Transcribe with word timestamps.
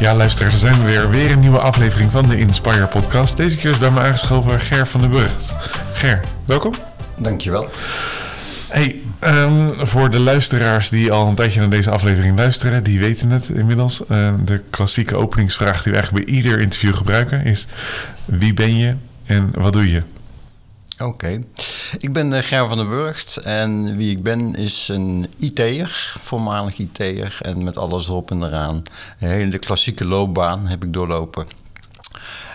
Ja, 0.00 0.14
luisteraars, 0.14 0.52
er 0.52 0.60
zijn 0.60 0.78
we 0.78 0.84
weer. 0.84 1.10
Weer 1.10 1.30
een 1.30 1.40
nieuwe 1.40 1.58
aflevering 1.58 2.12
van 2.12 2.28
de 2.28 2.36
Inspire 2.36 2.86
podcast. 2.86 3.36
Deze 3.36 3.56
keer 3.56 3.70
is 3.70 3.78
bij 3.78 3.90
me 3.90 4.00
aangeschoven 4.00 4.60
Ger 4.60 4.86
van 4.86 5.00
den 5.00 5.10
Burgt. 5.10 5.54
Ger, 5.92 6.20
welkom. 6.46 6.72
Dankjewel. 7.18 7.68
Hey, 8.68 9.00
um, 9.24 9.68
voor 9.86 10.10
de 10.10 10.18
luisteraars 10.18 10.88
die 10.88 11.12
al 11.12 11.28
een 11.28 11.34
tijdje 11.34 11.60
naar 11.60 11.70
deze 11.70 11.90
aflevering 11.90 12.36
luisteren, 12.36 12.84
die 12.84 12.98
weten 12.98 13.30
het 13.30 13.48
inmiddels. 13.48 14.02
Uh, 14.10 14.34
de 14.44 14.62
klassieke 14.70 15.16
openingsvraag 15.16 15.82
die 15.82 15.92
we 15.92 15.98
eigenlijk 15.98 16.26
bij 16.26 16.34
ieder 16.34 16.60
interview 16.60 16.94
gebruiken 16.94 17.44
is: 17.44 17.66
wie 18.24 18.54
ben 18.54 18.76
je 18.76 18.94
en 19.24 19.50
wat 19.54 19.72
doe 19.72 19.90
je? 19.90 20.02
Oké. 20.98 21.40
Ik 21.98 22.12
ben 22.12 22.32
uh, 22.32 22.38
Ger 22.42 22.68
van 22.68 22.76
den 22.76 22.88
Burgt 22.88 23.36
en 23.36 23.96
wie 23.96 24.10
ik 24.10 24.22
ben 24.22 24.54
is 24.54 24.88
een 24.88 25.26
IT'er, 25.38 26.14
voormalig 26.20 26.78
IT'er 26.78 27.38
en 27.42 27.64
met 27.64 27.76
alles 27.76 28.08
erop 28.08 28.30
en 28.30 28.42
eraan. 28.42 28.82
Een 29.18 29.28
hele 29.28 29.58
klassieke 29.58 30.04
loopbaan 30.04 30.66
heb 30.66 30.84
ik 30.84 30.92
doorlopen. 30.92 31.46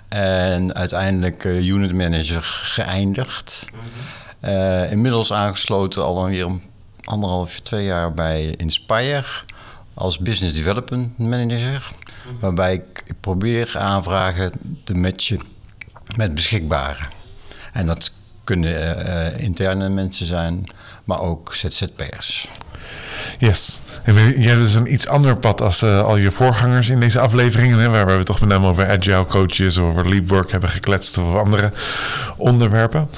En 0.08 0.76
uiteindelijk 0.76 1.44
uh, 1.44 1.68
unit 1.68 1.94
manager 1.94 2.42
geëindigd. 2.44 3.66
Uh, 4.42 4.92
inmiddels 4.92 5.34
aangesloten 5.34 6.04
alweer 6.04 6.52
anderhalf, 7.04 7.60
twee 7.60 7.86
jaar 7.86 8.14
bij 8.14 8.54
Inspire 8.58 9.26
als 9.94 10.18
business 10.18 10.56
development 10.56 11.18
manager. 11.18 11.92
Waarbij 12.40 12.74
ik, 12.74 13.04
ik 13.06 13.16
probeer 13.20 13.78
aanvragen 13.78 14.52
te 14.84 14.94
matchen 14.94 15.42
met 16.16 16.34
beschikbare. 16.34 17.04
En 17.74 17.86
dat 17.86 18.12
kunnen 18.46 19.08
uh, 19.08 19.40
interne 19.40 19.90
mensen 19.90 20.26
zijn, 20.26 20.64
maar 21.04 21.20
ook 21.20 21.56
ZZP'ers. 21.56 22.48
Yes. 23.38 23.80
En 24.04 24.14
jij 24.14 24.50
hebt 24.50 24.62
dus 24.62 24.74
een 24.74 24.94
iets 24.94 25.08
ander 25.08 25.38
pad 25.38 25.62
als 25.62 25.84
uh, 25.84 26.04
al 26.04 26.18
je 26.18 26.32
voorgangers 26.32 26.90
in 26.90 27.00
deze 27.00 27.20
afleveringen, 27.20 27.80
hè, 27.80 27.90
waar 27.90 28.18
we 28.18 28.24
toch 28.24 28.40
met 28.40 28.50
name 28.50 28.68
over 28.68 28.90
agile 28.90 29.26
coaches 29.26 29.78
of 29.78 29.90
over 29.90 30.10
leapwork 30.10 30.52
hebben 30.52 30.70
gekletst 30.70 31.18
of 31.18 31.36
andere 31.36 31.72
onderwerpen. 32.38 33.10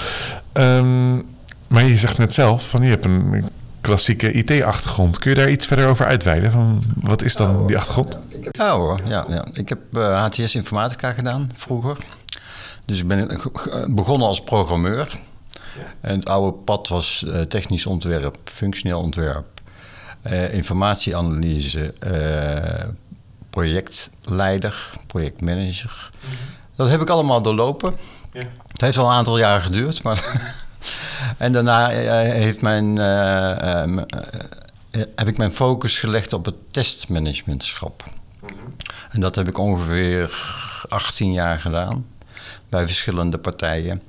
Um, 0.54 1.26
maar 1.68 1.84
je 1.84 1.98
zegt 1.98 2.18
net 2.18 2.34
zelf 2.34 2.70
van 2.70 2.82
je 2.82 2.90
hebt 2.90 3.06
een 3.06 3.50
klassieke 3.82 4.32
IT-achtergrond. 4.32 5.20
Kun 5.20 5.30
je 5.30 5.38
daar 5.38 5.50
iets 5.50 5.66
verder 5.66 5.88
over 5.88 6.06
uitweiden? 6.06 6.52
Van 6.52 6.84
wat 6.96 7.23
is 7.23 7.36
dan 7.36 7.68
die 7.68 7.78
achtergrond? 7.78 8.18
Ja 8.52 8.76
hoor, 8.76 9.00
ja, 9.06 9.26
ja. 9.30 9.46
ik 9.54 9.70
heb 9.70 9.80
uh, 9.92 10.23
HTS 10.23 10.56
Informatica 10.56 11.12
gedaan 11.12 11.52
vroeger. 11.54 11.98
Dus 12.88 13.00
ik 13.00 13.08
ben 13.08 13.42
begonnen 13.96 14.28
als 14.28 14.44
programmeur. 14.44 15.20
En 16.02 16.16
het 16.16 16.30
oude 16.30 16.58
pad 16.58 16.88
was 16.88 17.24
uh, 17.28 17.42
technisch 17.42 17.86
ontwerp, 17.86 18.38
functioneel 18.44 19.00
ontwerp, 19.00 19.46
uh, 20.24 20.54
informatieanalyse, 20.54 21.94
uh, 22.08 22.90
projectleider, 23.50 24.90
projectmanager. 25.08 26.12
Mm 26.14 26.30
-hmm. 26.30 26.38
Dat 26.76 26.90
heb 26.90 27.02
ik 27.02 27.10
allemaal 27.10 27.42
doorlopen. 27.42 27.94
Ja. 28.34 28.44
Het 28.72 28.82
heeft 28.82 28.98
al 28.98 29.06
een 29.06 29.16
aantal 29.16 29.38
jaar 29.38 29.62
geduurd, 29.62 30.04
maar. 30.04 30.52
en 31.38 31.52
daarna 31.52 31.88
heeft 31.90 32.62
mijn, 32.62 32.98
heb 35.16 35.28
ik 35.28 35.38
mijn 35.38 35.52
focus 35.52 36.00
gelegd 36.00 36.34
op 36.34 36.46
het 36.46 36.56
testmanagementschap. 36.72 38.04
Mm 38.42 38.48
-hmm. 38.48 38.76
En 39.10 39.20
dat 39.20 39.36
heb 39.36 39.48
ik 39.48 39.58
ongeveer 39.58 40.32
18 40.90 41.32
jaar 41.32 41.60
gedaan 41.60 42.06
bij 42.70 42.86
verschillende 42.86 43.38
partijen 43.38 44.02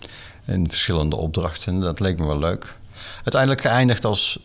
en 0.45 0.69
verschillende 0.69 1.17
opdrachten. 1.17 1.81
Dat 1.81 2.01
leek 2.01 2.19
me 2.19 2.27
wel 2.27 2.39
leuk. 2.39 2.77
Uiteindelijk 3.17 3.61
geëindigd 3.61 4.05
als 4.05 4.39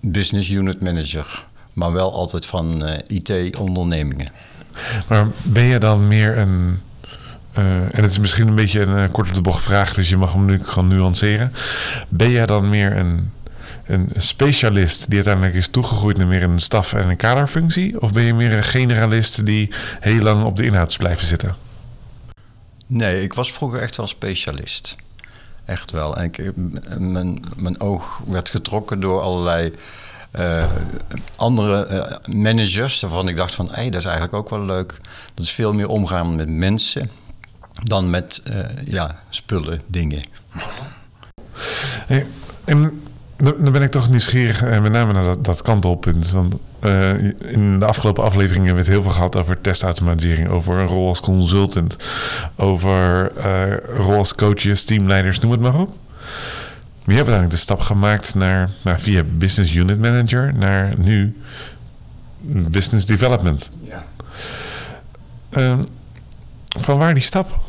business 0.00 0.50
unit 0.50 0.80
manager, 0.80 1.44
maar 1.72 1.92
wel 1.92 2.12
altijd 2.12 2.46
van 2.46 2.88
uh, 2.88 2.94
IT-ondernemingen. 3.06 4.32
Maar 5.08 5.26
ben 5.42 5.62
je 5.62 5.78
dan 5.78 6.08
meer 6.08 6.38
een. 6.38 6.80
Uh, 7.58 7.64
en 7.74 8.02
het 8.02 8.10
is 8.10 8.18
misschien 8.18 8.48
een 8.48 8.54
beetje 8.54 8.80
een 8.80 9.10
kort 9.10 9.28
op 9.28 9.34
de 9.34 9.42
bocht 9.42 9.62
vraag, 9.62 9.94
dus 9.94 10.08
je 10.08 10.16
mag 10.16 10.32
hem 10.32 10.44
nu 10.44 10.64
gewoon 10.64 10.88
nuanceren. 10.88 11.52
Ben 12.08 12.30
jij 12.30 12.46
dan 12.46 12.68
meer 12.68 12.96
een, 12.96 13.30
een 13.86 14.08
specialist 14.16 15.06
die 15.06 15.14
uiteindelijk 15.14 15.54
is 15.54 15.68
toegegroeid 15.68 16.16
naar 16.16 16.26
meer 16.26 16.42
een 16.42 16.58
staf- 16.58 16.92
en 16.92 17.08
een 17.08 17.16
kaderfunctie? 17.16 18.00
Of 18.00 18.12
ben 18.12 18.22
je 18.22 18.34
meer 18.34 18.52
een 18.52 18.62
generalist 18.62 19.46
die 19.46 19.70
heel 20.00 20.22
lang 20.22 20.44
op 20.44 20.56
de 20.56 20.64
inhoud 20.64 20.90
is 20.90 20.96
blijven 20.96 21.26
zitten? 21.26 21.56
Nee, 22.92 23.22
ik 23.22 23.32
was 23.32 23.52
vroeger 23.52 23.80
echt 23.80 23.96
wel 23.96 24.06
specialist. 24.06 24.96
Echt 25.64 25.90
wel. 25.90 26.16
En 26.16 26.24
ik, 26.24 26.52
mijn, 26.98 27.44
mijn 27.56 27.80
oog 27.80 28.20
werd 28.26 28.48
getrokken 28.48 29.00
door 29.00 29.20
allerlei 29.20 29.74
uh, 30.38 30.70
andere 31.36 31.88
uh, 31.90 32.34
managers. 32.36 33.00
Waarvan 33.00 33.28
ik 33.28 33.36
dacht 33.36 33.54
van, 33.54 33.68
hé, 33.68 33.74
hey, 33.74 33.90
dat 33.90 34.00
is 34.00 34.04
eigenlijk 34.04 34.34
ook 34.34 34.50
wel 34.50 34.60
leuk. 34.64 35.00
Dat 35.34 35.44
is 35.44 35.52
veel 35.52 35.72
meer 35.72 35.88
omgaan 35.88 36.36
met 36.36 36.48
mensen 36.48 37.10
dan 37.82 38.10
met 38.10 38.42
uh, 38.50 38.58
ja, 38.84 39.22
spullen, 39.28 39.80
dingen. 39.86 40.24
Hey, 42.06 42.26
en 42.64 43.02
dan 43.36 43.72
ben 43.72 43.82
ik 43.82 43.90
toch 43.90 44.10
nieuwsgierig, 44.10 44.60
met 44.60 44.92
name 44.92 45.12
naar 45.12 45.24
dat, 45.24 45.44
dat 45.44 45.62
kantelpunt. 45.62 46.30
Want 46.30 46.54
uh, 46.84 47.12
in 47.40 47.78
de 47.78 47.84
afgelopen 47.84 48.24
afleveringen 48.24 48.66
hebben 48.66 48.84
we 48.84 48.90
het 48.90 49.00
heel 49.00 49.02
veel 49.02 49.16
gehad 49.16 49.36
over 49.36 49.60
testautomatisering, 49.60 50.48
over 50.48 50.80
een 50.80 50.86
rol 50.86 51.08
als 51.08 51.20
consultant, 51.20 51.96
over 52.56 53.32
uh, 53.36 53.76
rol 53.96 54.16
als 54.16 54.34
coaches, 54.34 54.84
teamleiders, 54.84 55.40
noem 55.40 55.50
het 55.50 55.60
maar 55.60 55.80
op. 55.80 55.88
Maar 55.88 57.14
je 57.14 57.22
hebt 57.22 57.28
uiteindelijk 57.28 57.50
de 57.50 57.56
stap 57.56 57.80
gemaakt 57.80 58.34
naar, 58.34 58.70
naar 58.82 59.00
via 59.00 59.22
business 59.22 59.74
unit 59.74 60.00
manager 60.00 60.54
naar 60.54 60.98
nu 60.98 61.36
business 62.44 63.06
development. 63.06 63.70
Ja. 63.82 64.04
Uh, 65.50 65.78
van 66.78 66.98
waar 66.98 67.14
die 67.14 67.22
stap? 67.22 67.60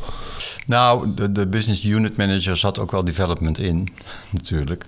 Nou, 0.66 1.14
de, 1.14 1.32
de 1.32 1.46
business 1.46 1.84
unit 1.84 2.16
manager 2.16 2.56
zat 2.56 2.78
ook 2.78 2.90
wel 2.90 3.04
development 3.04 3.58
in, 3.58 3.92
natuurlijk. 4.30 4.86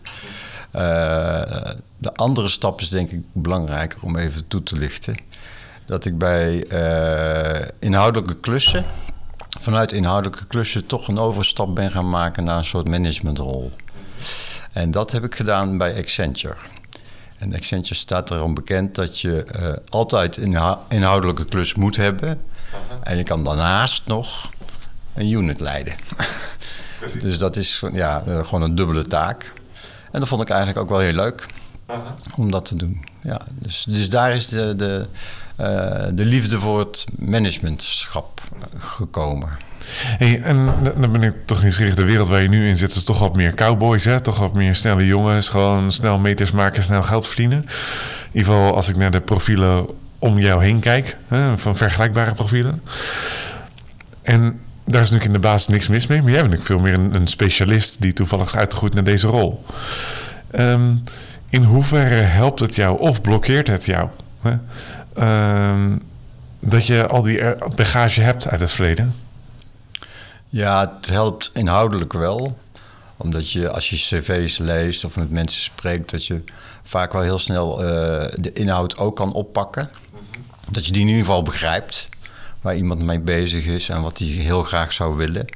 Uh, 0.77 0.83
de 1.99 2.15
andere 2.15 2.49
stap 2.49 2.81
is 2.81 2.89
denk 2.89 3.11
ik 3.11 3.21
belangrijker 3.33 3.99
om 4.03 4.17
even 4.17 4.49
toe 4.49 4.63
te 4.63 4.77
lichten. 4.77 5.17
Dat 5.85 6.05
ik 6.05 6.19
bij 6.19 6.65
uh, 6.69 7.69
inhoudelijke 7.79 8.37
klussen, 8.41 8.85
vanuit 9.61 9.93
inhoudelijke 9.93 10.47
klussen, 10.47 10.87
toch 10.87 11.09
een 11.09 11.19
overstap 11.19 11.75
ben 11.75 11.91
gaan 11.91 12.11
maken 12.11 12.45
naar 12.45 12.59
een 12.59 12.65
soort 12.65 12.89
managementrol. 12.89 13.73
En 14.73 14.91
dat 14.91 15.13
heb 15.13 15.25
ik 15.25 15.35
gedaan 15.35 15.79
bij 15.79 15.97
Accenture. 15.97 16.57
En 17.39 17.55
Accenture 17.55 17.95
staat 17.95 18.31
erom 18.31 18.55
bekend 18.55 18.95
dat 18.95 19.21
je 19.21 19.47
uh, 19.61 19.73
altijd 19.89 20.37
een 20.37 20.77
inhoudelijke 20.89 21.45
klus 21.45 21.75
moet 21.75 21.97
hebben. 21.97 22.41
En 23.03 23.17
je 23.17 23.23
kan 23.23 23.45
daarnaast 23.45 24.07
nog 24.07 24.51
een 25.15 25.31
unit 25.31 25.61
leiden. 25.61 25.95
dus 27.21 27.39
dat 27.39 27.57
is 27.57 27.83
ja, 27.93 28.23
gewoon 28.27 28.63
een 28.63 28.75
dubbele 28.75 29.07
taak. 29.07 29.53
En 30.17 30.23
dat 30.23 30.31
vond 30.31 30.43
ik 30.43 30.49
eigenlijk 30.49 30.81
ook 30.81 30.89
wel 30.89 30.99
heel 30.99 31.13
leuk 31.13 31.47
om 32.37 32.51
dat 32.51 32.65
te 32.65 32.77
doen. 32.77 33.05
Ja, 33.21 33.41
dus, 33.53 33.87
dus 33.89 34.11
daar 34.11 34.35
is 34.35 34.49
de, 34.49 34.77
de, 34.77 35.07
uh, 35.61 36.07
de 36.13 36.25
liefde 36.25 36.59
voor 36.59 36.79
het 36.79 37.05
managementschap 37.19 38.41
gekomen. 38.79 39.49
Hey, 39.95 40.43
en 40.43 40.75
dan 40.99 41.13
ben 41.13 41.23
ik 41.23 41.47
toch 41.47 41.63
nieuwsgierig. 41.63 41.95
De 41.95 42.05
wereld 42.05 42.29
waar 42.29 42.43
je 42.43 42.49
nu 42.49 42.69
in 42.69 42.77
zit 42.77 42.95
is 42.95 43.05
toch 43.05 43.19
wat 43.19 43.35
meer 43.35 43.55
cowboys, 43.55 44.05
hè? 44.05 44.21
Toch 44.21 44.39
wat 44.39 44.55
meer 44.55 44.75
snelle 44.75 45.07
jongens. 45.07 45.49
Gewoon 45.49 45.93
snel 45.93 46.19
meters 46.19 46.51
maken, 46.51 46.83
snel 46.83 47.03
geld 47.03 47.27
verdienen. 47.27 47.59
In 47.59 48.39
ieder 48.39 48.53
geval 48.53 48.75
als 48.75 48.89
ik 48.89 48.97
naar 48.97 49.11
de 49.11 49.21
profielen 49.21 49.87
om 50.19 50.39
jou 50.39 50.65
heen 50.65 50.81
kijk. 50.81 51.17
Hè? 51.29 51.59
Van 51.59 51.77
vergelijkbare 51.77 52.35
profielen. 52.35 52.83
En 54.23 54.61
daar 54.87 55.03
is 55.03 55.11
natuurlijk 55.11 55.25
in 55.25 55.33
de 55.33 55.49
basis 55.49 55.69
niks 55.69 55.89
mis 55.89 56.07
mee. 56.07 56.23
Maar 56.23 56.31
jij 56.31 56.41
bent 56.41 56.53
natuurlijk 56.53 56.81
veel 56.81 56.99
meer 56.99 57.07
een, 57.07 57.15
een 57.15 57.27
specialist 57.27 58.03
die 58.03 58.13
toevallig 58.13 58.47
is 58.47 58.57
uitgegroeid 58.57 58.95
naar 58.95 59.05
deze 59.05 59.27
rol. 59.27 59.65
Um, 60.59 61.03
in 61.49 61.63
hoeverre 61.63 62.15
helpt 62.15 62.61
het 62.61 62.75
jou 62.75 62.99
of 62.99 63.21
blokkeert 63.21 63.67
het 63.67 63.85
jou? 63.85 64.09
Hè? 64.41 64.57
Um, 65.71 66.03
dat 66.61 66.87
je 66.87 67.07
al 67.07 67.23
die 67.23 67.55
bagage 67.77 68.21
hebt 68.21 68.49
uit 68.49 68.61
het 68.61 68.73
verleden? 68.73 69.15
Ja, 70.49 70.93
het 70.95 71.09
helpt 71.09 71.51
inhoudelijk 71.55 72.13
wel. 72.13 72.59
Omdat 73.17 73.51
je 73.51 73.71
als 73.71 73.91
je 73.91 73.97
cv's 73.97 74.59
leest 74.59 75.05
of 75.05 75.17
met 75.17 75.31
mensen 75.31 75.63
spreekt... 75.63 76.11
dat 76.11 76.27
je 76.27 76.43
vaak 76.83 77.13
wel 77.13 77.23
heel 77.23 77.39
snel 77.39 77.83
uh, 77.83 77.89
de 78.39 78.53
inhoud 78.53 78.99
ook 78.99 79.17
kan 79.17 79.33
oppakken. 79.33 79.91
Dat 80.69 80.87
je 80.87 80.93
die 80.93 81.03
in 81.03 81.09
ieder 81.09 81.25
geval 81.25 81.43
begrijpt 81.43 82.09
waar 82.67 82.77
iemand 82.77 83.03
mee 83.03 83.21
bezig 83.21 83.67
is 83.67 83.89
en 83.89 84.03
wat 84.03 84.19
hij 84.19 84.29
heel 84.29 84.63
graag 84.63 84.93
zou 84.93 85.17
willen. 85.17 85.47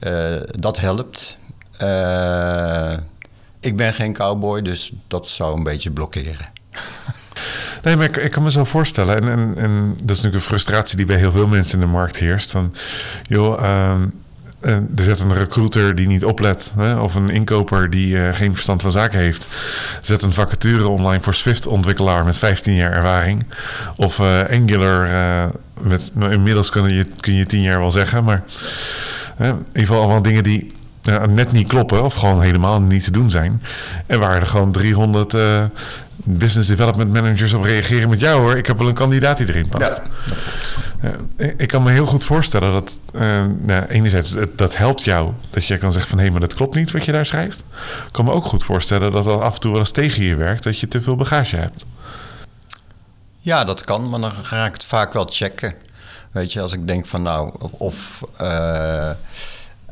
Uh, 0.00 0.36
dat 0.50 0.80
helpt. 0.80 1.38
Uh, 1.82 2.92
ik 3.60 3.76
ben 3.76 3.92
geen 3.92 4.12
cowboy, 4.12 4.62
dus 4.62 4.92
dat 5.08 5.28
zou 5.28 5.56
een 5.56 5.62
beetje 5.62 5.90
blokkeren. 5.90 6.48
Nee, 7.82 7.96
maar 7.96 8.06
ik, 8.06 8.16
ik, 8.16 8.30
kan 8.30 8.42
me 8.42 8.50
zo 8.50 8.64
voorstellen. 8.64 9.16
En, 9.16 9.28
en, 9.28 9.54
en 9.56 9.88
dat 9.88 10.16
is 10.16 10.22
natuurlijk 10.22 10.34
een 10.34 10.40
frustratie 10.40 10.96
die 10.96 11.06
bij 11.06 11.16
heel 11.16 11.32
veel 11.32 11.46
mensen 11.46 11.74
in 11.74 11.86
de 11.86 11.92
markt 11.92 12.16
heerst. 12.16 12.50
Van, 12.50 12.74
joh, 13.28 13.62
uh, 13.62 14.02
er 14.60 14.82
zet 14.96 15.20
een 15.20 15.34
recruiter 15.34 15.94
die 15.94 16.06
niet 16.06 16.24
oplet, 16.24 16.72
hè, 16.76 16.98
of 16.98 17.14
een 17.14 17.30
inkoper 17.30 17.90
die 17.90 18.14
uh, 18.14 18.28
geen 18.32 18.52
verstand 18.52 18.82
van 18.82 18.92
zaken 18.92 19.18
heeft, 19.18 19.48
zet 20.02 20.22
een 20.22 20.32
vacature 20.32 20.88
online 20.88 21.22
voor 21.22 21.34
Swift-ontwikkelaar 21.34 22.24
met 22.24 22.38
15 22.38 22.74
jaar 22.74 22.92
ervaring, 22.92 23.46
of 23.96 24.18
uh, 24.18 24.40
Angular 24.50 25.08
met, 25.80 26.10
nou, 26.14 26.32
inmiddels 26.32 26.70
kun 26.70 26.88
je, 26.88 27.06
kun 27.20 27.34
je 27.34 27.46
tien 27.46 27.62
jaar 27.62 27.80
wel 27.80 27.90
zeggen, 27.90 28.24
maar 28.24 28.42
in 29.38 29.46
ieder 29.46 29.62
geval 29.72 29.98
allemaal 29.98 30.22
dingen 30.22 30.42
die 30.42 30.74
net 31.28 31.52
niet 31.52 31.68
kloppen 31.68 32.04
of 32.04 32.14
gewoon 32.14 32.42
helemaal 32.42 32.80
niet 32.80 33.04
te 33.04 33.10
doen 33.10 33.30
zijn. 33.30 33.62
En 34.06 34.18
waar 34.18 34.40
er 34.40 34.46
gewoon 34.46 34.72
300 34.72 35.34
uh, 35.34 35.64
business 36.24 36.68
development 36.68 37.12
managers 37.12 37.52
op 37.52 37.62
reageren 37.62 38.08
met 38.08 38.20
jou 38.20 38.40
hoor. 38.40 38.56
Ik 38.56 38.66
heb 38.66 38.78
wel 38.78 38.88
een 38.88 38.94
kandidaat 38.94 39.36
die 39.36 39.48
erin 39.48 39.68
past. 39.68 40.02
Ja, 41.02 41.16
ik 41.56 41.68
kan 41.68 41.82
me 41.82 41.90
heel 41.90 42.06
goed 42.06 42.24
voorstellen 42.24 42.72
dat 42.72 42.98
uh, 43.14 43.44
nou, 43.58 43.86
enerzijds 43.86 44.36
dat 44.56 44.76
helpt 44.76 45.04
jou. 45.04 45.32
Dat 45.50 45.66
je 45.66 45.78
kan 45.78 45.92
zeggen 45.92 46.10
van 46.10 46.18
hé, 46.18 46.24
hey, 46.24 46.32
maar 46.32 46.40
dat 46.40 46.54
klopt 46.54 46.74
niet 46.74 46.90
wat 46.90 47.04
je 47.04 47.12
daar 47.12 47.26
schrijft. 47.26 47.64
Ik 48.06 48.12
kan 48.12 48.24
me 48.24 48.32
ook 48.32 48.44
goed 48.44 48.64
voorstellen 48.64 49.12
dat 49.12 49.24
dat 49.24 49.40
af 49.40 49.54
en 49.54 49.60
toe 49.60 49.70
wel 49.70 49.80
eens 49.80 49.90
tegen 49.90 50.24
je 50.24 50.34
werkt. 50.34 50.62
Dat 50.62 50.78
je 50.78 50.88
te 50.88 51.02
veel 51.02 51.16
bagage 51.16 51.56
hebt. 51.56 51.84
Ja, 53.40 53.64
dat 53.64 53.84
kan, 53.84 54.08
maar 54.08 54.20
dan 54.20 54.32
ga 54.32 54.66
ik 54.66 54.72
het 54.72 54.84
vaak 54.84 55.12
wel 55.12 55.26
checken. 55.30 55.74
Weet 56.30 56.52
je, 56.52 56.60
als 56.60 56.72
ik 56.72 56.86
denk 56.86 57.06
van 57.06 57.22
nou, 57.22 57.54
of, 57.58 57.72
of 57.72 58.24
uh, 58.40 59.10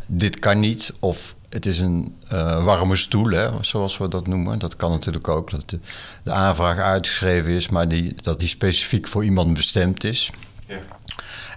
dit 0.06 0.38
kan 0.38 0.60
niet, 0.60 0.92
of 0.98 1.34
het 1.54 1.66
is 1.66 1.78
een 1.78 2.14
uh, 2.32 2.64
warme 2.64 2.96
stoel, 2.96 3.30
hè, 3.30 3.50
zoals 3.60 3.98
we 3.98 4.08
dat 4.08 4.26
noemen. 4.26 4.58
Dat 4.58 4.76
kan 4.76 4.90
natuurlijk 4.90 5.28
ook, 5.28 5.50
dat 5.50 5.70
de, 5.70 5.78
de 6.22 6.32
aanvraag 6.32 6.78
uitgeschreven 6.78 7.50
is, 7.50 7.68
maar 7.68 7.88
die, 7.88 8.14
dat 8.16 8.38
die 8.38 8.48
specifiek 8.48 9.06
voor 9.06 9.24
iemand 9.24 9.54
bestemd 9.54 10.04
is. 10.04 10.30
Ja. 10.66 10.78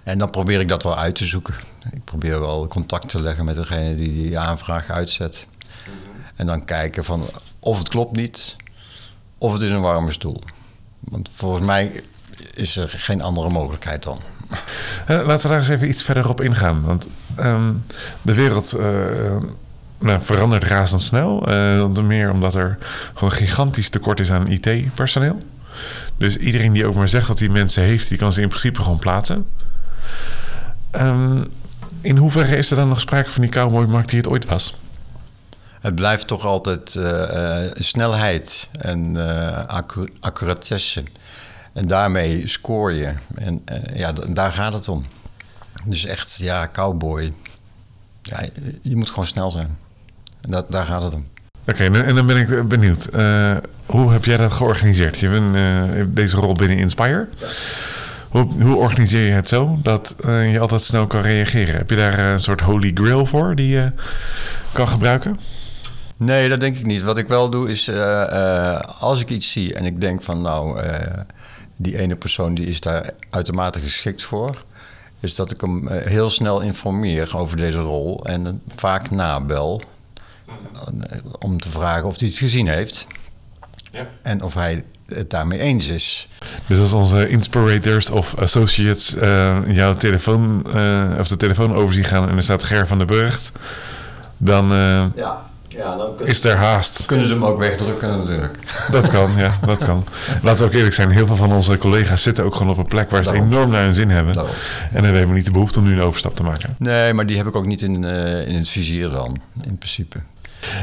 En 0.03 0.17
dan 0.17 0.29
probeer 0.29 0.59
ik 0.59 0.67
dat 0.67 0.83
wel 0.83 0.97
uit 0.97 1.15
te 1.15 1.25
zoeken. 1.25 1.55
Ik 1.91 2.03
probeer 2.03 2.39
wel 2.39 2.67
contact 2.67 3.09
te 3.09 3.21
leggen 3.21 3.45
met 3.45 3.55
degene 3.55 3.95
die 3.95 4.13
die 4.13 4.39
aanvraag 4.39 4.89
uitzet. 4.89 5.47
Mm 5.47 5.93
-hmm. 5.93 6.23
En 6.35 6.45
dan 6.45 6.65
kijken 6.65 7.03
van 7.03 7.29
of 7.59 7.77
het 7.77 7.89
klopt 7.89 8.15
niet, 8.15 8.55
of 9.37 9.53
het 9.53 9.61
is 9.61 9.71
een 9.71 9.81
warme 9.81 10.11
stoel. 10.11 10.41
Want 10.99 11.29
volgens 11.33 11.65
mij 11.65 12.03
is 12.53 12.77
er 12.77 12.89
geen 12.89 13.21
andere 13.21 13.49
mogelijkheid 13.49 14.03
dan. 14.03 14.19
Uh, 15.09 15.25
laten 15.25 15.41
we 15.41 15.47
daar 15.47 15.57
eens 15.57 15.69
even 15.69 15.89
iets 15.89 16.03
verder 16.03 16.29
op 16.29 16.41
ingaan. 16.41 16.81
Want 16.81 17.07
um, 17.39 17.83
de 18.21 18.33
wereld 18.33 18.75
uh, 18.79 19.35
nou, 19.99 20.21
verandert 20.21 20.63
razendsnel. 20.63 21.49
Uh, 21.49 21.97
meer 21.97 22.31
omdat 22.31 22.55
er 22.55 22.77
gewoon 23.13 23.29
een 23.29 23.35
gigantisch 23.35 23.89
tekort 23.89 24.19
is 24.19 24.31
aan 24.31 24.47
IT-personeel. 24.47 25.41
Dus 26.17 26.37
iedereen 26.37 26.73
die 26.73 26.85
ook 26.85 26.95
maar 26.95 27.07
zegt 27.07 27.27
dat 27.27 27.39
hij 27.39 27.49
mensen 27.49 27.83
heeft, 27.83 28.09
die 28.09 28.17
kan 28.17 28.33
ze 28.33 28.41
in 28.41 28.47
principe 28.47 28.81
gewoon 28.81 28.99
plaatsen. 28.99 29.47
Um, 30.91 31.45
in 32.01 32.17
hoeverre 32.17 32.55
is 32.55 32.69
er 32.69 32.75
dan 32.75 32.87
nog 32.87 32.99
sprake 32.99 33.31
van 33.31 33.41
die 33.41 33.51
cowboymarkt 33.51 34.09
die 34.09 34.19
het 34.19 34.27
ooit 34.27 34.45
was? 34.45 34.75
Het 35.81 35.95
blijft 35.95 36.27
toch 36.27 36.45
altijd 36.45 36.95
uh, 36.95 37.59
snelheid 37.73 38.69
en 38.79 39.17
accuratesse. 40.19 41.03
En 41.73 41.87
daarmee 41.87 42.47
scoor 42.47 42.91
je. 42.91 43.13
En 43.35 43.63
ja, 43.93 44.11
daar 44.11 44.51
gaat 44.51 44.73
het 44.73 44.87
om. 44.87 45.05
Dus 45.85 46.05
echt, 46.05 46.35
ja, 46.35 46.69
cowboy. 46.71 47.33
Ja, 48.21 48.43
je 48.81 48.95
moet 48.95 49.09
gewoon 49.09 49.27
snel 49.27 49.51
zijn. 49.51 49.77
Dat, 50.41 50.71
daar 50.71 50.85
gaat 50.85 51.03
het 51.03 51.13
om. 51.13 51.25
Oké, 51.67 51.85
okay, 51.85 52.01
en 52.01 52.15
dan 52.15 52.25
ben 52.25 52.37
ik 52.37 52.67
benieuwd. 52.67 53.09
Uh, 53.15 53.51
hoe 53.85 54.11
heb 54.11 54.25
jij 54.25 54.37
dat 54.37 54.51
georganiseerd? 54.51 55.17
Je 55.17 55.29
bent 55.29 55.55
uh, 55.55 56.05
deze 56.07 56.37
rol 56.37 56.53
binnen 56.53 56.77
Inspire. 56.77 57.27
Hoe, 58.29 58.47
hoe, 58.61 58.75
organiseer 58.75 59.25
je 59.25 59.31
het 59.31 59.47
zo 59.47 59.79
dat 59.83 60.15
uh, 60.25 60.51
je 60.51 60.59
altijd 60.59 60.83
snel 60.83 61.07
kan 61.07 61.21
reageren? 61.21 61.75
Heb 61.75 61.89
je 61.89 61.95
daar 61.95 62.19
een 62.19 62.39
soort 62.39 62.61
holy 62.61 62.91
grail 62.93 63.25
voor 63.25 63.55
die 63.55 63.67
je 63.67 63.91
kan 64.71 64.87
gebruiken? 64.87 65.39
Nee, 66.17 66.49
dat 66.49 66.59
denk 66.59 66.77
ik 66.77 66.85
niet. 66.85 67.01
Wat 67.01 67.17
ik 67.17 67.27
wel 67.27 67.49
doe 67.49 67.69
is, 67.69 67.91
als 68.99 69.21
ik 69.21 69.29
iets 69.29 69.51
zie 69.51 69.73
en 69.73 69.85
ik 69.85 70.01
denk 70.01 70.21
van 70.21 70.41
nou, 70.41 70.81
die 71.75 71.97
ene 71.97 72.15
persoon 72.15 72.53
die 72.53 72.65
is 72.65 72.79
daar 72.79 73.09
uitermate 73.29 73.79
geschikt 73.79 74.23
voor 74.23 74.63
is 75.19 75.35
dat 75.35 75.51
ik 75.51 75.61
hem 75.61 75.87
heel 75.89 76.29
snel 76.29 76.61
informeer 76.61 77.37
over 77.37 77.57
deze 77.57 77.79
rol 77.79 78.25
en 78.25 78.61
vaak 78.67 79.11
nabel 79.11 79.81
om 81.39 81.59
te 81.59 81.69
vragen 81.69 82.05
of 82.05 82.19
hij 82.19 82.27
iets 82.27 82.39
gezien 82.39 82.67
heeft 82.67 83.07
ja. 83.91 84.07
en 84.21 84.41
of 84.41 84.53
hij 84.53 84.83
het 85.05 85.29
daarmee 85.29 85.59
eens 85.59 85.87
is. 85.87 86.27
Dus 86.67 86.79
als 86.79 86.93
onze 86.93 87.29
inspirators 87.29 88.09
of 88.09 88.35
associates 88.37 89.15
uh, 89.15 89.57
jouw 89.67 89.93
telefoon 89.93 90.65
uh, 90.75 91.19
of 91.19 91.27
de 91.27 91.37
telefoon 91.37 91.75
overzien 91.75 92.03
gaan 92.03 92.29
en 92.29 92.35
er 92.35 92.43
staat 92.43 92.63
Ger 92.63 92.87
van 92.87 92.97
der 92.97 93.07
Burgt, 93.07 93.51
dan, 94.37 94.71
uh, 94.71 95.05
ja. 95.15 95.45
Ja, 95.67 95.95
dan 95.95 96.15
kunnen, 96.15 96.33
is 96.33 96.43
er 96.43 96.55
haast. 96.55 97.05
Kunnen 97.05 97.27
ze 97.27 97.33
hem 97.33 97.45
ook 97.45 97.57
wegdrukken 97.57 98.17
natuurlijk. 98.17 98.57
Dat 98.91 99.07
kan, 99.07 99.35
ja, 99.35 99.57
dat 99.65 99.83
kan. 99.83 100.03
Laten 100.41 100.61
we 100.61 100.69
ook 100.69 100.75
eerlijk 100.75 100.95
zijn, 100.95 101.09
heel 101.09 101.25
veel 101.25 101.35
van 101.35 101.51
onze 101.51 101.77
collega's 101.77 102.21
zitten 102.21 102.43
ook 102.45 102.55
gewoon 102.55 102.71
op 102.71 102.77
een 102.77 102.87
plek 102.87 103.09
waar 103.09 103.23
ze 103.23 103.31
Daarom. 103.31 103.51
enorm 103.51 103.69
naar 103.69 103.83
hun 103.83 103.93
zin 103.93 104.09
hebben. 104.09 104.33
Daarom. 104.33 104.53
En 104.93 105.03
dan 105.03 105.03
hebben 105.03 105.27
we 105.27 105.33
niet 105.33 105.45
de 105.45 105.51
behoefte 105.51 105.79
om 105.79 105.85
nu 105.85 105.93
een 105.93 106.01
overstap 106.01 106.35
te 106.35 106.43
maken. 106.43 106.75
Nee, 106.77 107.13
maar 107.13 107.25
die 107.25 107.37
heb 107.37 107.47
ik 107.47 107.55
ook 107.55 107.65
niet 107.65 107.81
in, 107.81 108.03
uh, 108.03 108.47
in 108.47 108.55
het 108.55 108.69
vizier 108.69 109.09
dan, 109.09 109.41
in 109.63 109.77
principe. 109.77 110.17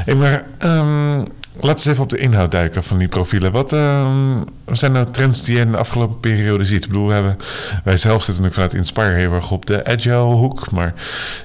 Hey, 0.05 0.15
maar 0.15 0.45
um, 0.63 1.17
laten 1.17 1.27
we 1.61 1.67
eens 1.67 1.85
even 1.85 2.03
op 2.03 2.09
de 2.09 2.17
inhoud 2.17 2.51
duiken 2.51 2.83
van 2.83 2.97
die 2.97 3.07
profielen. 3.07 3.51
Wat 3.51 3.71
um, 3.71 4.43
zijn 4.71 4.91
nou 4.91 5.11
trends 5.11 5.43
die 5.43 5.55
je 5.55 5.61
in 5.61 5.71
de 5.71 5.77
afgelopen 5.77 6.19
periode 6.19 6.65
ziet? 6.65 6.83
Ik 6.83 6.87
bedoel, 6.87 7.07
we 7.07 7.13
hebben, 7.13 7.37
wij 7.83 7.97
zelf 7.97 8.23
zitten 8.23 8.43
natuurlijk 8.43 8.53
vanuit 8.53 8.73
Inspire 8.73 9.13
heel 9.13 9.31
erg 9.31 9.51
op 9.51 9.65
de 9.65 9.85
agile 9.85 10.33
hoek. 10.33 10.71
Maar 10.71 10.93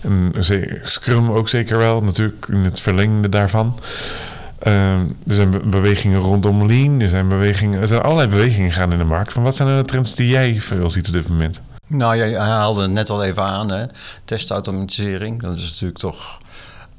um, 0.04 0.32
Scrum 0.82 1.30
ook 1.30 1.48
zeker 1.48 1.78
wel, 1.78 2.02
natuurlijk 2.02 2.46
in 2.48 2.64
het 2.64 2.80
verlengde 2.80 3.28
daarvan. 3.28 3.78
Um, 4.66 5.16
er 5.26 5.34
zijn 5.34 5.70
bewegingen 5.70 6.20
rondom 6.20 6.66
Lean, 6.66 7.00
er 7.00 7.08
zijn, 7.08 7.28
bewegingen, 7.28 7.80
er 7.80 7.88
zijn 7.88 8.00
allerlei 8.00 8.28
bewegingen 8.28 8.72
gaan 8.72 8.92
in 8.92 8.98
de 8.98 9.04
markt. 9.04 9.32
Van 9.32 9.42
wat 9.42 9.56
zijn 9.56 9.68
nou 9.68 9.80
de 9.80 9.86
trends 9.86 10.14
die 10.14 10.28
jij 10.28 10.60
veel 10.60 10.90
ziet 10.90 11.06
op 11.06 11.12
dit 11.12 11.28
moment? 11.28 11.62
Nou, 11.86 12.16
jij 12.16 12.38
haalde 12.38 12.82
het 12.82 12.90
net 12.90 13.10
al 13.10 13.24
even 13.24 13.42
aan, 13.42 13.90
testautomatisering. 14.24 15.42
Dat 15.42 15.56
is 15.56 15.64
natuurlijk 15.64 15.98
toch 15.98 16.38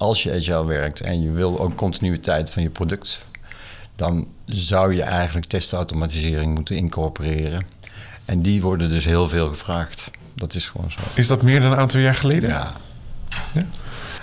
als 0.02 0.24
je 0.24 0.32
agile 0.32 0.66
werkt 0.66 1.02
en 1.02 1.22
je 1.22 1.32
wil 1.32 1.60
ook 1.60 1.76
continuïteit 1.76 2.52
van 2.52 2.64
je 2.64 2.70
product, 2.70 3.20
dan 3.96 4.28
zou 4.46 4.96
je 4.96 5.02
eigenlijk 5.02 5.46
testautomatisering 5.46 6.56
moeten 6.56 6.76
incorporeren. 6.76 7.66
En 8.26 8.42
die 8.42 8.62
worden 8.62 8.90
dus 8.90 9.06
heel 9.06 9.30
veel 9.30 9.48
gevraagd. 9.48 10.12
Dat 10.36 10.56
is 10.56 10.70
gewoon 10.70 10.92
zo. 10.92 11.00
Is 11.14 11.28
dat 11.28 11.42
meer 11.42 11.62
dan 11.62 11.72
een 11.72 11.78
aantal 11.78 12.00
jaar 12.00 12.16
geleden? 12.16 12.50
Ja. 12.50 12.74
ja? 13.54 13.66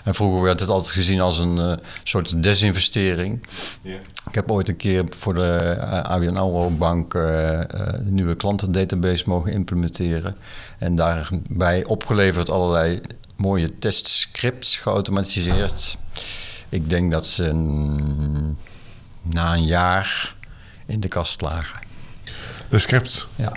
En 0.05 0.15
vroeger 0.15 0.43
werd 0.43 0.61
het 0.61 0.69
altijd 0.69 0.93
gezien 0.93 1.21
als 1.21 1.39
een 1.39 1.61
uh, 1.61 1.73
soort 2.03 2.43
desinvestering. 2.43 3.47
Yeah. 3.83 3.99
Ik 4.29 4.35
heb 4.35 4.51
ooit 4.51 4.69
een 4.69 4.77
keer 4.77 5.05
voor 5.09 5.35
de 5.35 5.75
uh, 5.77 6.01
ABN 6.01 6.37
AMRO 6.37 6.71
Bank 6.71 7.15
uh, 7.15 7.23
de 7.23 8.03
nieuwe 8.05 8.35
klantendatabase 8.35 9.25
mogen 9.27 9.53
implementeren. 9.53 10.37
En 10.79 10.97
daarbij 10.97 11.85
opgeleverd 11.85 12.51
allerlei 12.51 13.01
mooie 13.39 13.79
testscripts 13.79 14.77
geautomatiseerd. 14.77 15.97
Ik 16.69 16.89
denk 16.89 17.11
dat 17.11 17.27
ze 17.27 17.53
na 19.23 19.55
een 19.55 19.65
jaar 19.65 20.35
in 20.87 21.01
de 21.01 21.09
kast 21.09 21.41
lagen. 21.41 21.79
De 22.69 22.79
scripts? 22.79 23.27
Ja. 23.37 23.53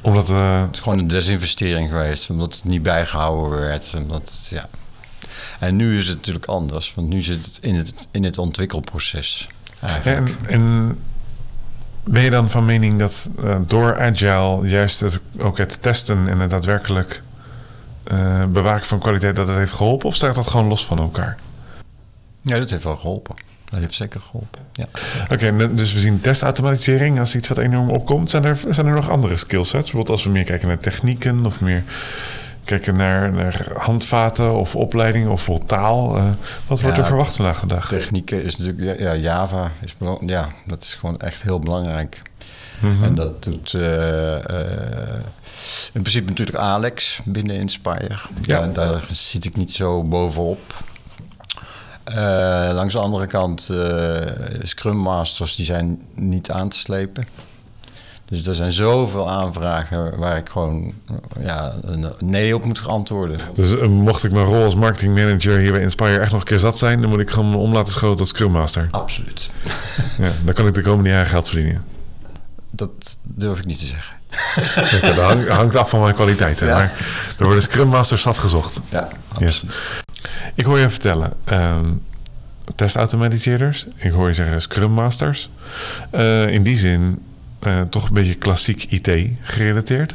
Omdat, 0.00 0.30
uh... 0.30 0.62
Het 0.62 0.74
is 0.74 0.80
gewoon 0.80 0.98
een 0.98 1.06
desinvestering 1.06 1.88
geweest, 1.88 2.30
omdat 2.30 2.54
het 2.54 2.64
niet 2.64 2.82
bijgehouden 2.82 3.58
werd. 3.58 3.94
Omdat, 3.96 4.48
ja. 4.50 4.68
En 5.58 5.76
nu 5.76 5.98
is 5.98 6.06
het 6.06 6.16
natuurlijk 6.16 6.46
anders, 6.46 6.94
want 6.94 7.08
nu 7.08 7.22
zit 7.22 7.44
het 7.44 7.58
in 7.60 7.74
het, 7.74 8.08
in 8.10 8.24
het 8.24 8.38
ontwikkelproces. 8.38 9.48
En, 10.04 10.26
en 10.46 10.98
ben 12.04 12.22
je 12.22 12.30
dan 12.30 12.50
van 12.50 12.64
mening 12.64 12.98
dat 12.98 13.30
uh, 13.38 13.58
door 13.66 14.00
Agile 14.00 14.68
juist 14.68 15.00
het, 15.00 15.22
ook 15.38 15.58
het 15.58 15.82
testen 15.82 16.28
en 16.28 16.38
het 16.38 16.50
daadwerkelijk 16.50 17.22
uh, 18.12 18.44
bewaken 18.44 18.86
van 18.86 18.98
kwaliteit 18.98 19.36
dat 19.36 19.48
het 19.48 19.56
heeft 19.56 19.72
geholpen? 19.72 20.08
Of 20.08 20.14
staat 20.14 20.34
dat 20.34 20.46
gewoon 20.46 20.66
los 20.66 20.84
van 20.84 20.98
elkaar? 20.98 21.38
Ja, 22.40 22.58
dat 22.58 22.70
heeft 22.70 22.84
wel 22.84 22.96
geholpen. 22.96 23.34
Dat 23.70 23.80
heeft 23.80 23.94
zeker 23.94 24.20
geholpen. 24.20 24.60
Ja. 24.72 24.84
Oké, 25.30 25.74
dus 25.74 25.92
we 25.92 26.00
zien 26.00 26.20
testautomatisering 26.20 27.18
als 27.18 27.34
iets 27.34 27.48
wat 27.48 27.58
enorm 27.58 27.90
opkomt. 27.90 28.30
Zijn 28.30 28.44
er, 28.44 28.58
zijn 28.68 28.86
er 28.86 28.94
nog 28.94 29.10
andere 29.10 29.36
skillsets? 29.36 29.82
Bijvoorbeeld 29.82 30.16
als 30.16 30.24
we 30.24 30.30
meer 30.30 30.44
kijken 30.44 30.68
naar 30.68 30.78
technieken 30.78 31.46
of 31.46 31.60
meer 31.60 31.82
kijken 32.64 32.96
naar, 32.96 33.32
naar 33.32 33.66
handvaten 33.76 34.54
of 34.54 34.76
opleiding 34.76 35.28
of 35.28 35.48
taal. 35.66 36.16
Uh, 36.16 36.24
wat 36.66 36.80
wordt 36.80 36.98
er 36.98 37.06
verwacht 37.06 37.36
vandaag 37.36 37.60
de 37.60 37.66
dag? 37.66 37.88
Technieken 37.88 38.42
is 38.42 38.56
natuurlijk, 38.56 39.00
ja, 39.00 39.14
Java 39.14 39.72
is, 39.80 39.96
ja, 40.26 40.48
dat 40.66 40.82
is 40.82 40.94
gewoon 40.94 41.18
echt 41.18 41.42
heel 41.42 41.58
belangrijk. 41.58 42.22
Mm 42.80 42.94
-hmm. 42.94 43.04
En 43.04 43.14
dat 43.14 43.44
doet. 43.44 43.72
Uh, 43.72 43.82
in 45.92 46.00
principe 46.00 46.28
natuurlijk 46.28 46.58
Alex 46.58 47.20
binnen 47.24 47.56
Inspire. 47.56 48.18
Ja. 48.42 48.66
Daar, 48.66 48.72
daar 48.72 49.08
zit 49.12 49.44
ik 49.44 49.56
niet 49.56 49.72
zo 49.72 50.02
bovenop. 50.02 50.74
Uh, 52.08 52.16
langs 52.72 52.92
de 52.92 53.00
andere 53.00 53.26
kant, 53.26 53.68
uh, 53.72 54.18
Scrum 54.62 54.96
Masters 54.96 55.56
die 55.56 55.64
zijn 55.64 56.02
niet 56.14 56.50
aan 56.50 56.68
te 56.68 56.78
slepen. 56.78 57.26
Dus 58.24 58.46
er 58.46 58.54
zijn 58.54 58.72
zoveel 58.72 59.30
aanvragen 59.30 60.18
waar 60.18 60.36
ik 60.36 60.48
gewoon 60.48 60.94
ja, 61.40 61.74
een 61.82 62.12
nee 62.18 62.54
op 62.54 62.64
moet 62.64 62.86
antwoorden. 62.86 63.38
Dus 63.54 63.70
uh, 63.70 63.86
mocht 63.86 64.24
ik 64.24 64.32
mijn 64.32 64.44
rol 64.44 64.64
als 64.64 64.74
marketingmanager 64.74 65.58
hier 65.58 65.72
bij 65.72 65.80
Inspire 65.80 66.18
echt 66.18 66.30
nog 66.30 66.40
een 66.40 66.46
keer 66.46 66.58
zat 66.58 66.78
zijn, 66.78 67.00
dan 67.00 67.10
moet 67.10 67.20
ik 67.20 67.30
gewoon 67.30 67.54
om 67.54 67.72
laten 67.72 67.92
schoten 67.92 68.20
als 68.20 68.28
Scrum 68.28 68.50
Master. 68.50 68.88
Absoluut. 68.90 69.50
ja, 70.18 70.30
dan 70.44 70.54
kan 70.54 70.66
ik 70.66 70.74
de 70.74 70.82
komende 70.82 71.10
jaren 71.10 71.26
geld 71.26 71.48
verdienen. 71.48 71.84
Dat 72.70 73.18
durf 73.22 73.58
ik 73.58 73.64
niet 73.64 73.78
te 73.78 73.86
zeggen. 73.86 74.19
dat 75.00 75.16
hangt, 75.16 75.48
hangt 75.48 75.76
af 75.76 75.90
van 75.90 76.00
mijn 76.00 76.14
kwaliteiten. 76.14 76.66
Ja. 76.66 76.72
Maar 76.72 76.92
er 77.38 77.44
worden 77.44 77.62
Scrum 77.62 77.88
Masters 77.88 78.22
zat 78.22 78.38
gezocht. 78.38 78.80
Ja, 78.88 79.08
Yes. 79.38 79.64
Ik 80.54 80.64
hoor 80.64 80.78
je 80.78 80.90
vertellen, 80.90 81.32
ehm 81.44 81.88
testautomatiseerders. 82.74 83.86
Ik 83.96 84.10
hoor 84.10 84.28
je 84.28 84.34
zeggen 84.34 84.62
Scrum 84.62 84.92
Masters. 84.92 85.50
Eh, 86.10 86.46
in 86.46 86.62
die 86.62 86.76
zin 86.76 87.22
eh, 87.60 87.80
toch 87.80 88.08
een 88.08 88.14
beetje 88.14 88.34
klassiek 88.34 88.84
IT 88.88 89.10
gerelateerd. 89.40 90.14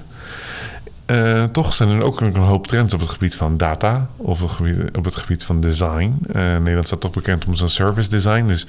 Eh, 1.06 1.44
toch 1.44 1.74
zijn 1.74 1.90
er 1.90 2.04
ook 2.04 2.22
een 2.22 2.36
hoop 2.36 2.68
trends 2.68 2.94
op 2.94 3.00
het 3.00 3.10
gebied 3.10 3.36
van 3.36 3.58
data, 3.58 4.10
gebied, 4.28 4.98
op 4.98 5.06
het 5.06 5.16
gebied 5.16 5.44
van 5.44 5.60
design. 5.60 6.18
Eh, 6.28 6.42
Nederland 6.42 6.88
staat 6.88 7.02
toch 7.02 7.12
bekend 7.12 7.46
om 7.46 7.56
zijn 7.56 7.70
service 7.70 8.10
design. 8.10 8.46
Dus 8.46 8.68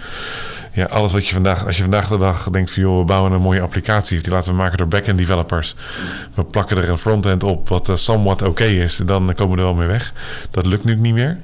ja, 0.72 0.84
alles 0.84 1.12
wat 1.12 1.26
je 1.26 1.34
vandaag, 1.34 1.66
als 1.66 1.76
je 1.76 1.82
vandaag 1.82 2.08
de 2.08 2.16
dag 2.16 2.50
denkt 2.50 2.70
van 2.70 2.82
joh, 2.82 2.98
we 2.98 3.04
bouwen 3.04 3.32
een 3.32 3.40
mooie 3.40 3.60
applicatie, 3.60 4.22
die 4.22 4.32
laten 4.32 4.50
we 4.50 4.56
maken 4.56 4.78
door 4.78 4.88
back-end 4.88 5.18
developers. 5.18 5.76
We 6.34 6.44
plakken 6.44 6.76
er 6.76 6.90
een 6.90 6.98
frontend 6.98 7.44
op 7.44 7.68
wat 7.68 7.88
eh, 7.88 7.96
somewhat 7.96 8.42
oké 8.42 8.64
is, 8.64 8.96
dan 8.96 9.34
komen 9.34 9.54
we 9.54 9.60
er 9.62 9.66
wel 9.66 9.74
mee 9.74 9.88
weg. 9.88 10.12
Dat 10.50 10.66
lukt 10.66 10.84
nu 10.84 10.94
niet 10.94 11.14
meer. 11.14 11.38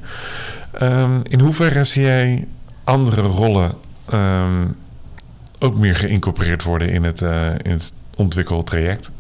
Ehm, 0.71 1.21
in 1.23 1.41
hoeverre 1.41 1.85
zie 1.85 2.03
jij 2.03 2.47
andere 2.85 3.21
rollen 3.21 3.73
ehm, 4.09 4.67
ook 5.59 5.77
meer 5.77 5.97
geïncorporeerd 5.97 6.63
worden 6.63 6.89
in 6.89 7.05
het, 7.05 7.21
in 7.63 7.71
het 7.71 7.93
ontwikkeltraject? 8.17 9.11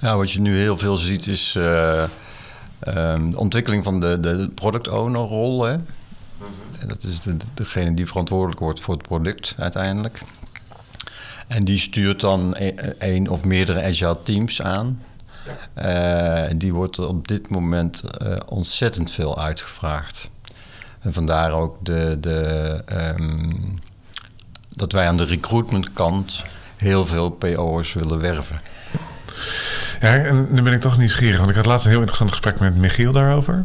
Ja, 0.00 0.16
wat 0.16 0.32
je 0.32 0.40
nu 0.40 0.58
heel 0.58 0.78
veel 0.78 0.96
ziet 0.96 1.26
is 1.26 1.54
eh, 1.54 2.02
ehm, 2.78 3.30
de 3.30 3.38
ontwikkeling 3.38 3.84
van 3.84 4.00
de, 4.00 4.20
de 4.20 4.50
product 4.54 4.88
owner 4.88 5.20
rol. 5.20 5.64
Hè? 5.64 5.72
En 6.78 6.88
Dat 6.88 7.04
is 7.04 7.20
de, 7.20 7.36
degene 7.54 7.94
die 7.94 8.06
verantwoordelijk 8.06 8.60
wordt 8.60 8.80
voor 8.80 8.94
het 8.94 9.06
product 9.06 9.54
uiteindelijk. 9.58 10.22
En 11.46 11.60
die 11.60 11.78
stuurt 11.78 12.20
dan 12.20 12.54
e- 12.58 12.68
één 12.98 13.28
of 13.28 13.44
meerdere 13.44 13.82
agile 13.82 14.18
teams 14.22 14.62
aan. 14.62 15.02
Eh, 15.74 16.42
die 16.56 16.72
wordt 16.72 16.96
er 16.96 17.08
op 17.08 17.28
dit 17.28 17.48
moment 17.48 18.02
eh, 18.02 18.36
ontzettend 18.46 19.10
veel 19.10 19.38
uitgevraagd. 19.38 20.30
En 21.00 21.12
vandaar 21.12 21.52
ook 21.52 21.84
de, 21.84 22.16
de, 22.20 22.82
ehm, 22.86 23.52
dat 24.68 24.92
wij 24.92 25.06
aan 25.06 25.16
de 25.16 25.24
recruitment 25.24 25.92
kant 25.92 26.44
heel 26.76 27.06
veel 27.06 27.30
PO'ers 27.30 27.92
willen 27.92 28.20
werven. 28.20 28.60
Ja, 30.00 30.16
en 30.16 30.46
nu 30.50 30.62
ben 30.62 30.72
ik 30.72 30.80
toch 30.80 30.98
nieuwsgierig, 30.98 31.38
want 31.38 31.50
ik 31.50 31.56
had 31.56 31.66
laatst 31.66 31.84
een 31.84 31.90
heel 31.90 32.00
interessant 32.00 32.30
gesprek 32.30 32.60
met 32.60 32.76
Michiel 32.76 33.12
daarover. 33.12 33.64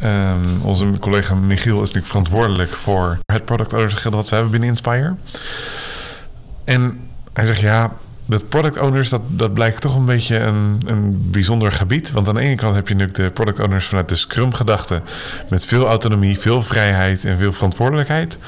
Ehm, 0.00 0.60
onze 0.62 0.90
collega 1.00 1.34
Michiel 1.34 1.74
is 1.74 1.80
natuurlijk 1.80 2.06
verantwoordelijk 2.06 2.70
voor 2.70 3.18
het 3.26 3.44
product 3.44 3.72
ownership 3.72 4.12
wat 4.12 4.28
we 4.28 4.34
hebben 4.34 4.50
binnen 4.50 4.68
Inspire. 4.68 5.14
En 6.64 7.00
hij 7.32 7.46
zegt 7.46 7.60
ja, 7.60 7.92
dat 8.26 8.48
product 8.48 8.78
owners, 8.78 9.08
dat, 9.08 9.20
dat 9.26 9.54
blijkt 9.54 9.80
toch 9.80 9.96
een 9.96 10.04
beetje 10.04 10.38
een, 10.38 10.80
een 10.86 11.30
bijzonder 11.30 11.72
gebied. 11.72 12.12
Want 12.12 12.28
aan 12.28 12.34
de 12.34 12.40
ene 12.40 12.54
kant 12.54 12.74
heb 12.74 12.88
je 12.88 12.94
natuurlijk 12.94 13.18
de 13.18 13.30
product 13.30 13.60
owners 13.60 13.86
vanuit 13.86 14.08
de 14.08 14.14
Scrum-gedachte. 14.14 15.00
Met 15.48 15.64
veel 15.64 15.86
autonomie, 15.86 16.38
veel 16.38 16.62
vrijheid 16.62 17.24
en 17.24 17.38
veel 17.38 17.52
verantwoordelijkheid. 17.52 18.38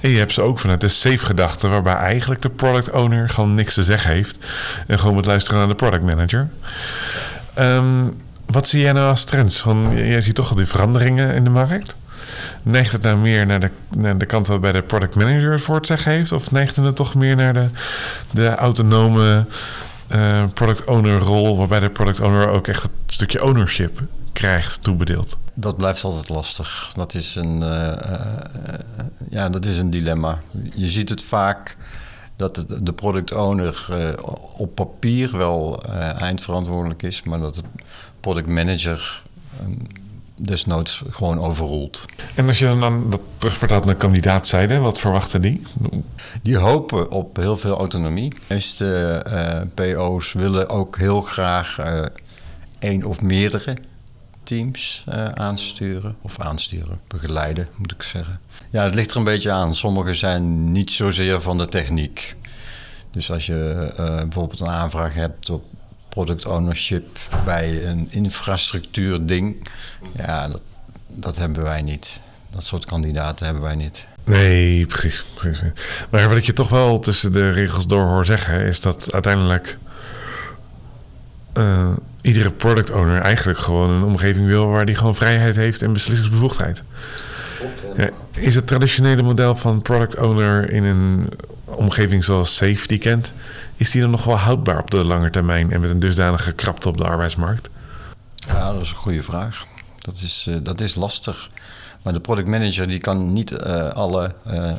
En 0.00 0.10
je 0.10 0.18
hebt 0.18 0.32
ze 0.32 0.42
ook 0.42 0.58
vanuit 0.58 0.80
de 0.80 0.88
Safe-gedachte, 0.88 1.68
waarbij 1.68 1.94
eigenlijk 1.94 2.42
de 2.42 2.50
product 2.50 2.90
owner 2.90 3.28
gewoon 3.28 3.54
niks 3.54 3.74
te 3.74 3.84
zeggen 3.84 4.10
heeft. 4.12 4.46
En 4.86 4.98
gewoon 4.98 5.14
moet 5.14 5.26
luisteren 5.26 5.58
naar 5.58 5.68
de 5.68 5.74
product 5.74 6.04
manager. 6.04 6.48
Ehm, 7.54 8.04
wat 8.46 8.68
zie 8.68 8.80
jij 8.80 8.92
nou 8.92 9.08
als 9.08 9.24
trends? 9.24 9.62
Want 9.62 9.90
jij 9.90 10.20
ziet 10.20 10.34
toch 10.34 10.50
al 10.50 10.56
die 10.56 10.66
veranderingen 10.66 11.34
in 11.34 11.44
de 11.44 11.50
markt. 11.50 11.96
Neigt 12.62 12.92
het 12.92 13.02
nou 13.02 13.18
meer 13.18 13.46
naar 13.46 13.60
de, 13.60 13.70
naar 13.90 14.18
de 14.18 14.26
kant 14.26 14.46
waarbij 14.46 14.72
de 14.72 14.82
product 14.82 15.14
manager 15.14 15.52
het 15.52 15.60
voor 15.60 15.74
het 15.74 16.04
heeft? 16.04 16.32
Of 16.32 16.50
neigt 16.50 16.76
het 16.76 16.96
toch 16.96 17.14
meer 17.14 17.36
naar 17.36 17.52
de, 17.52 17.66
de 18.30 18.54
autonome 18.54 19.46
eh, 20.08 20.44
product 20.54 20.84
owner 20.84 21.18
rol, 21.18 21.56
waarbij 21.56 21.80
de 21.80 21.90
product 21.90 22.20
owner 22.20 22.48
ook 22.48 22.66
echt 22.66 22.82
het 22.82 22.90
stukje 23.06 23.44
ownership 23.44 24.00
krijgt 24.32 24.82
toebedeeld? 24.82 25.36
Dat 25.54 25.76
blijft 25.76 26.04
altijd 26.04 26.28
lastig. 26.28 26.92
Dat 26.96 27.14
is 27.14 27.34
een, 27.34 27.62
eh, 27.62 28.12
eh, 28.12 28.44
ja, 29.30 29.48
dat 29.48 29.64
is 29.64 29.78
een 29.78 29.90
dilemma. 29.90 30.38
Je 30.74 30.88
ziet 30.88 31.08
het 31.08 31.22
vaak 31.22 31.76
dat 32.36 32.64
de 32.80 32.92
product 32.92 33.32
owner 33.32 33.84
op 34.56 34.74
papier 34.74 35.36
wel 35.36 35.82
eindverantwoordelijk 36.18 37.02
is, 37.02 37.22
maar 37.22 37.38
dat 37.38 37.54
de 37.54 37.62
product 38.20 38.48
manager 38.48 39.22
eh, 39.58 39.66
desnoods 40.36 41.02
gewoon 41.10 41.40
overroelt. 41.40 42.04
En 42.34 42.46
als 42.46 42.58
je 42.58 42.64
dan, 42.64 42.80
dan 42.80 43.10
dat 43.10 43.20
terugvertaalt 43.36 43.84
naar 43.84 43.94
kandidaatzijde, 43.94 44.78
wat 44.78 44.98
verwachten 44.98 45.40
die? 45.40 45.62
Die 46.42 46.56
hopen 46.56 47.10
op 47.10 47.36
heel 47.36 47.56
veel 47.56 47.76
autonomie. 47.76 48.30
De 48.30 48.36
meeste 48.48 49.12
eh, 49.26 49.60
PO's 49.74 50.32
willen 50.32 50.68
ook 50.68 50.98
heel 50.98 51.20
graag 51.22 51.78
eh, 51.78 52.04
één 52.78 53.04
of 53.04 53.20
meerdere 53.20 53.76
teams 54.42 55.04
eh, 55.08 55.28
aansturen. 55.28 56.16
Of 56.22 56.40
aansturen, 56.40 57.00
begeleiden 57.08 57.68
moet 57.76 57.92
ik 57.92 58.02
zeggen. 58.02 58.40
Ja, 58.70 58.82
het 58.82 58.94
ligt 58.94 59.10
er 59.10 59.16
een 59.16 59.24
beetje 59.24 59.50
aan. 59.50 59.74
Sommigen 59.74 60.16
zijn 60.16 60.72
niet 60.72 60.92
zozeer 60.92 61.40
van 61.40 61.58
de 61.58 61.68
techniek. 61.68 62.36
Dus 63.10 63.30
als 63.30 63.46
je 63.46 63.92
bijvoorbeeld 63.96 64.60
een 64.60 64.66
aanvraag 64.66 65.14
hebt 65.14 65.50
op 65.50 65.64
product 66.12 66.46
ownership 66.46 67.18
bij 67.44 67.86
een 67.86 68.08
infrastructuurding, 68.10 69.68
ja, 70.16 70.48
dat, 70.48 70.62
dat 71.06 71.36
hebben 71.36 71.62
wij 71.62 71.82
niet. 71.82 72.20
Dat 72.50 72.64
soort 72.64 72.84
kandidaten 72.84 73.44
hebben 73.44 73.62
wij 73.62 73.74
niet. 73.74 74.06
Nee, 74.24 74.86
precies, 74.86 75.24
precies. 75.34 75.62
Maar 76.10 76.28
wat 76.28 76.36
ik 76.36 76.44
je 76.44 76.52
toch 76.52 76.68
wel 76.68 76.98
tussen 76.98 77.32
de 77.32 77.50
regels 77.50 77.86
door 77.86 78.04
hoor 78.04 78.24
zeggen, 78.24 78.60
is 78.60 78.80
dat 78.80 79.12
uiteindelijk 79.12 79.78
eh, 81.52 81.88
iedere 82.20 82.50
product 82.50 82.90
owner 82.90 83.20
eigenlijk 83.20 83.58
gewoon 83.58 83.90
een 83.90 84.02
omgeving 84.02 84.46
wil 84.46 84.66
waar 84.68 84.86
die 84.86 84.94
gewoon 84.94 85.14
vrijheid 85.14 85.56
heeft 85.56 85.82
en 85.82 85.92
beslissingsbevoegdheid. 85.92 86.82
Ja, 87.96 88.10
is 88.34 88.54
het 88.54 88.66
traditionele 88.66 89.22
model 89.22 89.56
van 89.56 89.82
product 89.82 90.18
owner 90.18 90.70
in 90.70 90.84
een 90.84 91.28
omgeving 91.76 92.24
zoals 92.24 92.56
Safety 92.56 92.98
kent, 92.98 93.32
is 93.76 93.90
die 93.90 94.00
dan 94.00 94.10
nog 94.10 94.24
wel 94.24 94.36
houdbaar 94.36 94.78
op 94.78 94.90
de 94.90 95.04
lange 95.04 95.30
termijn 95.30 95.72
en 95.72 95.80
met 95.80 95.90
een 95.90 96.00
dusdanige 96.00 96.52
krapte 96.52 96.88
op 96.88 96.96
de 96.96 97.04
arbeidsmarkt? 97.04 97.70
Ja, 98.34 98.72
dat 98.72 98.82
is 98.82 98.90
een 98.90 98.96
goede 98.96 99.22
vraag. 99.22 99.66
Dat 99.98 100.14
is, 100.14 100.46
eh, 100.48 100.56
dat 100.62 100.80
is 100.80 100.94
lastig. 100.94 101.50
Maar 102.02 102.12
de 102.12 102.20
product 102.20 102.48
manager 102.48 102.88
die 102.88 102.98
kan 102.98 103.32
niet 103.32 103.50
eh, 103.50 103.88
alle 103.88 104.34
eh, 104.44 104.72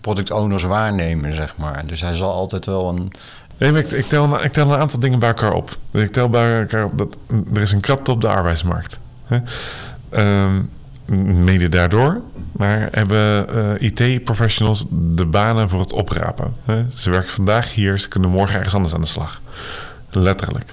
product 0.00 0.30
owners 0.30 0.62
waarnemen, 0.62 1.34
zeg 1.34 1.56
maar. 1.56 1.86
Dus 1.86 2.00
hij 2.00 2.14
zal 2.14 2.32
altijd 2.32 2.66
wel 2.66 2.88
een... 2.88 3.12
Nee, 3.58 3.72
maar 3.72 3.80
ik, 3.80 3.90
ik, 3.90 4.08
tel, 4.08 4.44
ik 4.44 4.52
tel 4.52 4.72
een 4.72 4.78
aantal 4.78 5.00
dingen 5.00 5.18
bij 5.18 5.28
elkaar 5.28 5.52
op. 5.52 5.76
Ik 5.92 6.12
tel 6.12 6.28
bij 6.28 6.60
elkaar 6.60 6.84
op 6.84 6.98
dat 6.98 7.18
er 7.54 7.62
is 7.62 7.72
een 7.72 7.80
krapte 7.80 8.10
op 8.10 8.20
de 8.20 8.28
arbeidsmarkt. 8.28 8.98
Ehm, 10.10 10.60
mede 11.16 11.68
daardoor. 11.68 12.20
Maar 12.52 12.88
hebben 12.90 13.48
eh, 13.78 13.90
IT-professionals 13.90 14.86
de 14.90 15.26
banen 15.26 15.68
voor 15.68 15.80
het 15.80 15.92
oprapen. 15.92 16.54
Hè? 16.64 16.84
Ze 16.94 17.10
werken 17.10 17.32
vandaag 17.32 17.74
hier, 17.74 17.98
ze 17.98 18.08
kunnen 18.08 18.30
morgen 18.30 18.56
ergens 18.56 18.74
anders 18.74 18.94
aan 18.94 19.00
de 19.00 19.06
slag. 19.06 19.40
Letterlijk. 20.10 20.72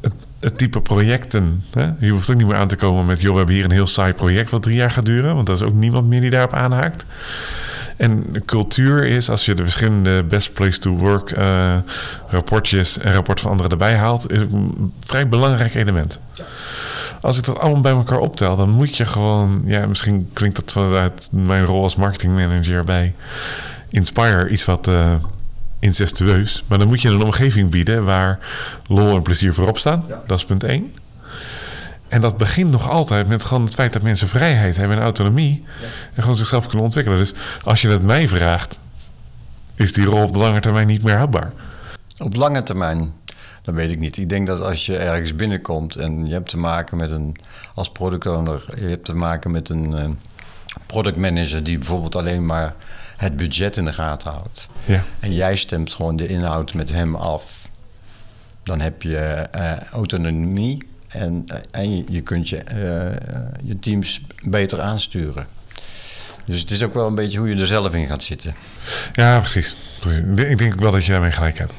Het, 0.00 0.12
het 0.40 0.58
type 0.58 0.80
projecten. 0.80 1.64
Hè? 1.70 1.90
Je 1.98 2.10
hoeft 2.10 2.30
ook 2.30 2.36
niet 2.36 2.46
meer 2.46 2.56
aan 2.56 2.68
te 2.68 2.76
komen 2.76 3.06
met... 3.06 3.20
joh, 3.20 3.30
we 3.32 3.36
hebben 3.36 3.54
hier 3.54 3.64
een 3.64 3.70
heel 3.70 3.86
saai 3.86 4.12
project 4.12 4.50
wat 4.50 4.62
drie 4.62 4.76
jaar 4.76 4.90
gaat 4.90 5.06
duren. 5.06 5.34
Want 5.34 5.48
er 5.48 5.54
is 5.54 5.62
ook 5.62 5.74
niemand 5.74 6.08
meer 6.08 6.20
die 6.20 6.30
daarop 6.30 6.52
aanhaakt. 6.52 7.04
En 7.98 8.26
cultuur 8.44 9.06
is, 9.06 9.30
als 9.30 9.44
je 9.44 9.54
de 9.54 9.62
verschillende 9.62 10.24
best 10.24 10.52
place 10.52 10.78
to 10.78 10.90
work 10.90 11.30
eh, 11.30 11.76
rapportjes 12.28 12.98
en 12.98 13.12
rapport 13.12 13.40
van 13.40 13.50
anderen 13.50 13.70
erbij 13.70 13.94
haalt, 13.94 14.30
is 14.30 14.38
een 14.38 14.92
vrij 15.00 15.28
belangrijk 15.28 15.74
element. 15.74 16.20
Als 17.20 17.38
ik 17.38 17.44
dat 17.44 17.58
allemaal 17.58 17.80
bij 17.80 17.92
elkaar 17.92 18.18
optel, 18.18 18.56
dan 18.56 18.70
moet 18.70 18.96
je 18.96 19.04
gewoon, 19.04 19.62
ja, 19.66 19.86
misschien 19.86 20.30
klinkt 20.32 20.56
dat 20.56 20.72
vanuit 20.72 21.28
mijn 21.32 21.64
rol 21.64 21.82
als 21.82 21.96
marketingmanager 21.96 22.84
bij 22.84 23.14
Inspire 23.90 24.48
iets 24.48 24.64
wat 24.64 24.88
eh, 24.88 25.14
incestueus, 25.78 26.64
maar 26.66 26.78
dan 26.78 26.88
moet 26.88 27.02
je 27.02 27.08
een 27.08 27.22
omgeving 27.22 27.70
bieden 27.70 28.04
waar 28.04 28.38
lol 28.86 29.14
en 29.14 29.22
plezier 29.22 29.54
voorop 29.54 29.78
staan. 29.78 30.04
Dat 30.26 30.38
is 30.38 30.44
punt 30.44 30.64
één. 30.64 30.92
En 32.08 32.20
dat 32.20 32.36
begint 32.36 32.70
nog 32.70 32.90
altijd 32.90 33.28
met 33.28 33.44
gewoon 33.44 33.64
het 33.64 33.74
feit 33.74 33.92
dat 33.92 34.02
mensen 34.02 34.28
vrijheid 34.28 34.76
hebben 34.76 34.96
en 34.96 35.02
autonomie. 35.02 35.64
En 36.14 36.22
gewoon 36.22 36.36
zichzelf 36.36 36.66
kunnen 36.66 36.84
ontwikkelen. 36.84 37.18
Dus 37.18 37.34
als 37.64 37.82
je 37.82 37.88
het 37.88 38.02
mij 38.02 38.28
vraagt, 38.28 38.78
is 39.74 39.92
die 39.92 40.04
rol 40.04 40.22
op 40.22 40.32
de 40.32 40.38
lange 40.38 40.60
termijn 40.60 40.86
niet 40.86 41.02
meer 41.02 41.16
houdbaar. 41.16 41.52
Op 42.18 42.36
lange 42.36 42.62
termijn, 42.62 43.12
dat 43.68 43.76
weet 43.76 43.90
ik 43.90 43.98
niet. 43.98 44.16
Ik 44.16 44.28
denk 44.28 44.46
dat 44.46 44.60
als 44.60 44.86
je 44.86 44.96
ergens 44.96 45.36
binnenkomt 45.36 45.96
en 45.96 46.26
je 46.26 46.32
hebt 46.32 46.48
te 46.48 46.58
maken 46.58 46.96
met 46.96 47.10
een... 47.10 47.36
als 47.74 47.90
product 47.92 48.26
owner, 48.26 48.64
je 48.76 48.86
hebt 48.86 49.04
te 49.04 49.14
maken 49.14 49.50
met 49.50 49.68
een 49.68 49.94
eh, 49.94 50.08
product 50.86 51.16
manager... 51.16 51.64
die 51.64 51.78
bijvoorbeeld 51.78 52.16
alleen 52.16 52.46
maar 52.46 52.74
het 53.16 53.36
budget 53.36 53.76
in 53.76 53.84
de 53.84 53.92
gaten 53.92 54.30
houdt. 54.30 54.68
Ja. 54.84 55.02
En 55.20 55.32
jij 55.34 55.56
stemt 55.56 55.92
gewoon 55.94 56.16
de 56.16 56.26
inhoud 56.26 56.74
met 56.74 56.92
hem 56.92 57.14
af. 57.14 57.68
Dan 58.62 58.80
heb 58.80 59.02
je 59.02 59.16
eh, 59.18 59.72
autonomie 59.92 60.86
en, 61.08 61.44
eh, 61.46 61.56
en 61.70 61.96
je, 61.96 62.04
je 62.08 62.20
kunt 62.20 62.48
je, 62.48 62.62
je 63.64 63.78
teams 63.78 64.20
beter 64.44 64.80
aansturen. 64.80 65.46
Dus 66.44 66.60
het 66.60 66.70
is 66.70 66.82
ook 66.82 66.94
wel 66.94 67.06
een 67.06 67.14
beetje 67.14 67.38
hoe 67.38 67.48
je 67.48 67.60
er 67.60 67.66
zelf 67.66 67.94
in 67.94 68.06
gaat 68.06 68.22
zitten. 68.22 68.54
Ja, 69.12 69.38
precies. 69.38 69.76
precies. 70.00 70.18
Ik 70.18 70.36
denk- 70.36 70.48
Ik 70.50 70.58
denk 70.58 70.72
ook 70.72 70.80
wel 70.80 70.92
dat 70.92 71.04
je 71.04 71.12
daarmee 71.12 71.30
gelijk 71.32 71.58
hebt. 71.58 71.72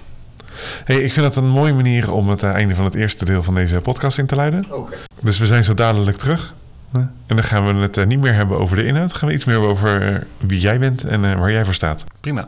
Hey, 0.86 0.96
ik 0.98 1.14
vind 1.14 1.26
dat 1.26 1.36
een 1.36 1.50
mooie 1.50 1.74
manier 1.74 2.12
om 2.14 2.30
het 2.30 2.44
einde 2.44 2.76
van 2.76 2.86
het 2.86 2.96
eerste 2.96 3.26
deel 3.26 3.44
van 3.44 3.56
deze 3.56 3.80
podcast 3.82 4.18
in 4.18 4.26
te 4.26 4.36
luiden. 4.36 4.66
Oké. 4.72 4.94
Dus 5.22 5.38
we 5.40 5.46
zijn 5.46 5.64
zo 5.64 5.74
dadelijk 5.74 6.18
terug. 6.18 6.54
Eh, 6.94 7.00
En 7.02 7.36
dan 7.36 7.44
gaan 7.44 7.66
we 7.76 7.82
het 7.82 7.98
eh, 7.98 8.06
niet 8.06 8.20
meer 8.20 8.34
hebben 8.34 8.58
over 8.60 8.76
de 8.76 8.86
inhoud. 8.86 9.14
gaan 9.14 9.28
we 9.28 9.34
iets 9.34 9.46
meer 9.46 9.56
hebben 9.56 9.72
over 9.74 10.14
eh, 10.14 10.22
wie 10.38 10.60
jij 10.60 10.80
bent 10.80 11.04
en 11.04 11.26
eh, 11.26 11.40
waar 11.40 11.52
jij 11.52 11.66
voor 11.66 11.74
staat. 11.74 12.04
Prima. 12.22 12.48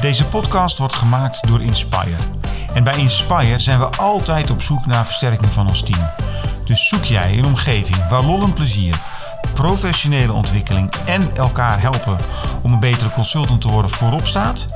Deze 0.00 0.24
podcast 0.26 0.78
wordt 0.78 0.94
gemaakt 0.94 1.48
door 1.48 1.62
Inspire. 1.62 2.16
En 2.74 2.84
bij 2.84 2.96
Inspire 2.98 3.58
zijn 3.58 3.78
we 3.78 3.84
altijd 3.90 4.50
op 4.50 4.62
zoek 4.62 4.86
naar 4.86 5.04
versterking 5.06 5.52
van 5.52 5.68
ons 5.68 5.82
team. 5.82 6.06
Dus 6.64 6.88
zoek 6.88 7.04
jij 7.04 7.38
een 7.38 7.44
omgeving 7.44 8.08
waar 8.08 8.22
lol 8.22 8.42
en 8.42 8.52
plezier, 8.52 9.00
professionele 9.56 10.32
ontwikkeling 10.32 10.92
en 11.06 11.36
elkaar 11.36 11.80
helpen 11.80 12.16
om 12.62 12.72
een 12.72 12.80
betere 12.80 13.10
consultant 13.10 13.60
te 13.60 13.68
worden 13.68 13.90
voorop 13.90 14.26
staat? 14.26 14.66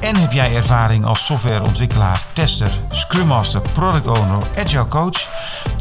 En 0.00 0.16
heb 0.16 0.32
jij 0.32 0.56
ervaring 0.56 1.04
als 1.04 1.26
softwareontwikkelaar, 1.26 2.24
tester, 2.32 2.70
scrum 2.88 3.26
master, 3.26 3.60
product 3.72 4.06
owner, 4.06 4.42
agile 4.56 4.86
coach? 4.86 5.28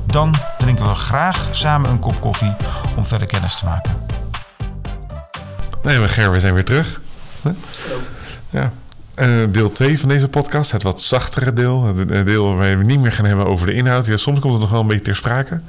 Dan 0.06 0.36
drinken 0.58 0.86
we 0.86 0.96
graag 0.96 1.48
samen 1.52 1.90
een 1.90 2.00
kop 2.00 2.22
koffie 2.22 2.56
om 2.96 3.06
verder 3.06 3.28
kennis 3.28 3.56
te 3.56 3.66
maken. 3.66 3.96
Nee, 5.84 6.00
maar 6.00 6.10
Ger, 6.10 6.32
we 6.32 6.40
zijn 6.40 6.54
weer 6.54 6.66
terug. 6.66 7.00
Ja. 8.50 8.72
Eh, 9.18 9.30
deel 9.50 9.72
2 9.72 10.00
van 10.00 10.10
deze 10.10 10.28
podcast, 10.28 10.72
het 10.72 10.84
wat 10.84 11.02
zachtere 11.02 11.54
deel. 11.54 11.84
Het 11.84 12.26
deel 12.26 12.56
waar 12.56 12.78
we 12.78 12.84
niet 12.84 13.00
meer 13.00 13.12
gaan 13.12 13.26
hebben 13.26 13.46
over 13.46 13.68
de 13.68 13.74
inhoud. 13.74 14.06
Ja, 14.06 14.18
soms 14.18 14.40
komt 14.40 14.54
het 14.54 14.62
nog 14.62 14.72
wel 14.72 14.80
een 14.80 14.88
beetje 14.88 15.04
ter 15.04 15.16
sprake. 15.16 15.62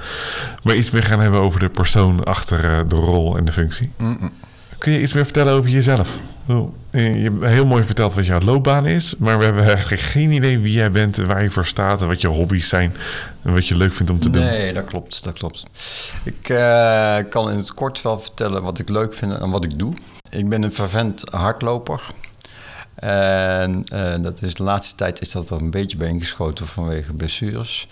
Maar 0.63 0.77
iets 0.77 0.91
meer 0.91 1.03
gaan 1.03 1.21
hebben 1.21 1.41
over 1.41 1.61
de 1.61 1.69
persoon 1.69 2.25
achter 2.25 2.65
eh, 2.65 2.81
de 2.89 2.97
rol 2.97 3.37
en 3.37 3.45
de 3.45 3.53
functie. 3.53 3.93
Kun 4.79 4.93
je 4.93 5.01
iets 5.01 5.13
meer 5.13 5.25
vertellen 5.25 5.53
over 5.53 5.71
jezelf? 5.71 6.21
Je 6.91 7.31
hebt 7.31 7.45
heel 7.45 7.67
mooi 7.67 7.85
verteld 7.85 8.15
wat 8.15 8.27
jouw 8.27 8.41
loopbaan 8.41 8.87
is. 8.87 9.15
Maar 9.19 9.39
we 9.39 9.45
hebben 9.45 9.65
eigenlijk 9.65 10.03
geen 10.03 10.31
idee 10.31 10.59
wie 10.59 10.73
jij 10.73 10.91
bent, 10.91 11.17
waar 11.17 11.43
je 11.43 11.51
voor 11.51 11.67
staat... 11.67 12.01
en 12.01 12.07
wat 12.07 12.21
je 12.21 12.29
hobby's 12.29 12.69
zijn 12.69 12.95
en 13.43 13.53
wat 13.53 13.67
je 13.67 13.77
leuk 13.77 13.93
vindt 13.93 14.13
om 14.13 14.21
te 14.21 14.31
doen. 14.31 14.43
Nee, 14.43 14.73
dat 14.73 14.85
klopt, 14.85 15.25
dat 15.25 15.33
klopt. 15.33 15.63
Ik 16.25 16.49
eh, 16.49 17.17
kan 17.29 17.51
in 17.51 17.57
het 17.57 17.75
kort 17.75 18.03
wel 18.03 18.21
vertellen 18.21 18.63
wat 18.63 18.79
ik 18.79 18.89
leuk 18.89 19.15
vind 19.15 19.39
en 19.39 19.51
wat 19.51 19.65
ik 19.65 19.79
doe. 19.79 19.95
Ik 20.31 20.49
ben 20.49 20.63
een 20.63 20.73
vervent 20.73 21.25
hardloper. 21.31 22.01
En 22.99 23.85
eh, 23.85 24.15
dat 24.21 24.43
is, 24.43 24.55
de 24.55 24.63
laatste 24.63 24.95
tijd 24.95 25.21
is 25.21 25.31
dat 25.31 25.51
er 25.51 25.61
een 25.61 25.71
beetje 25.71 25.97
bij 25.97 26.09
ingeschoten 26.09 26.67
vanwege 26.67 27.13
blessures. 27.13 27.89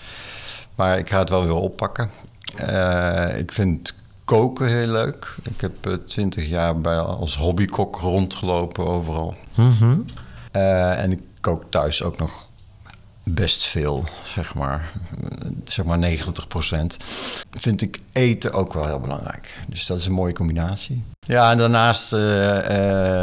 Maar 0.74 0.98
ik 0.98 1.08
ga 1.08 1.18
het 1.18 1.28
wel 1.28 1.42
weer 1.44 1.54
oppakken. 1.54 2.10
Eh, 2.54 3.38
ik 3.38 3.52
vind 3.52 3.94
koken 4.24 4.68
heel 4.68 4.86
leuk. 4.86 5.34
Ik 5.42 5.60
heb 5.60 5.98
twintig 6.06 6.48
jaar 6.48 6.80
bij, 6.80 6.98
als 6.98 7.36
hobbykok 7.36 7.96
rondgelopen 7.96 8.86
overal. 8.86 9.34
Mhm. 9.54 9.98
Eh, 10.52 11.02
en 11.02 11.12
ik 11.12 11.20
kook 11.40 11.64
thuis 11.70 12.02
ook 12.02 12.18
nog 12.18 12.45
best 13.30 13.64
veel, 13.64 14.04
zeg 14.22 14.54
maar. 14.54 14.92
Zeg 15.64 15.84
maar 15.84 15.98
90% 15.98 16.96
Vind 17.50 17.82
ik 17.82 18.00
eten 18.12 18.52
ook 18.52 18.72
wel 18.72 18.86
heel 18.86 19.00
belangrijk. 19.00 19.60
Dus 19.68 19.86
dat 19.86 19.98
is 19.98 20.06
een 20.06 20.12
mooie 20.12 20.32
combinatie. 20.32 21.02
Ja, 21.20 21.50
en 21.50 21.58
daarnaast 21.58 22.12
eh, 22.12 22.58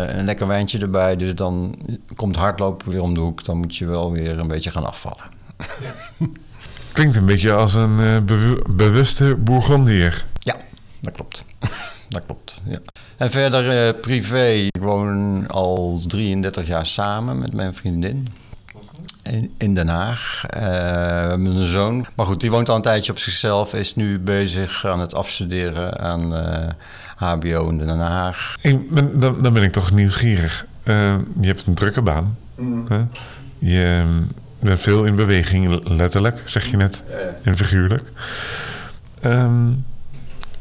eh, 0.06 0.18
een 0.18 0.26
lekker 0.26 0.48
wijntje 0.48 0.80
erbij. 0.80 1.16
Dus 1.16 1.36
dan 1.36 1.76
komt 2.16 2.36
hardlopen 2.36 2.90
weer 2.92 3.02
om 3.02 3.14
de 3.14 3.20
hoek. 3.20 3.44
Dan 3.44 3.58
moet 3.58 3.76
je 3.76 3.86
wel 3.86 4.12
weer 4.12 4.40
een 4.40 4.48
beetje 4.48 4.72
gaan 4.72 4.86
afvallen. 4.86 5.24
Klinkt 6.94 7.16
een 7.16 7.26
beetje 7.26 7.54
als 7.54 7.74
een 7.74 8.00
eh, 8.00 8.20
bewu- 8.20 8.62
bewuste 8.70 9.36
Bourgondier. 9.36 10.26
Ja, 10.40 10.56
dat 11.02 11.14
klopt. 11.14 11.46
dat 12.10 12.26
klopt, 12.26 12.62
ja. 12.66 12.80
En 13.18 13.32
verder 13.32 13.94
privé. 13.96 14.46
Ik 14.48 14.82
woon 14.82 15.48
al 15.48 16.02
33 16.08 16.68
jaar 16.68 16.86
samen 16.86 17.40
met 17.40 17.54
mijn 17.54 17.74
vriendin. 17.74 18.28
In, 19.24 19.54
in 19.58 19.76
Den 19.76 19.88
Haag. 19.88 20.46
Eh, 20.50 20.62
we 20.62 20.68
hebben 20.68 21.46
een 21.56 21.68
zoon. 21.68 22.06
Maar 22.16 22.26
goed, 22.26 22.42
die 22.42 22.52
woont 22.52 22.70
al 22.70 22.76
een 22.76 22.82
tijdje 22.82 23.12
op 23.12 23.18
zichzelf. 23.20 23.74
Is 23.74 23.96
nu 23.96 24.20
bezig 24.20 24.86
aan 24.86 25.00
het 25.00 25.14
afstuderen 25.14 26.00
aan 26.00 26.36
eh, 26.36 26.68
HBO 27.16 27.70
in 27.70 27.78
Den 27.78 28.00
Haag. 28.00 28.56
Ik 28.62 28.90
ben, 28.90 29.20
dan, 29.20 29.42
dan 29.42 29.54
ben 29.54 29.64
ik 29.64 29.72
toch 29.72 29.92
nieuwsgierig. 29.92 30.66
Eh, 30.84 31.16
je 31.40 31.48
hebt 31.48 31.66
een 31.66 31.74
drukke 31.74 32.02
baan. 32.02 32.38
hè? 32.88 33.02
Je 33.60 34.06
bent 34.60 34.80
veel 34.82 35.06
in 35.06 35.16
beweging, 35.16 35.88
letterlijk, 35.90 36.42
zeg 36.46 36.66
je 36.66 36.78
net. 36.78 37.04
En 37.44 37.56
figuurlijk. 37.58 38.12
Ehm, 39.22 39.72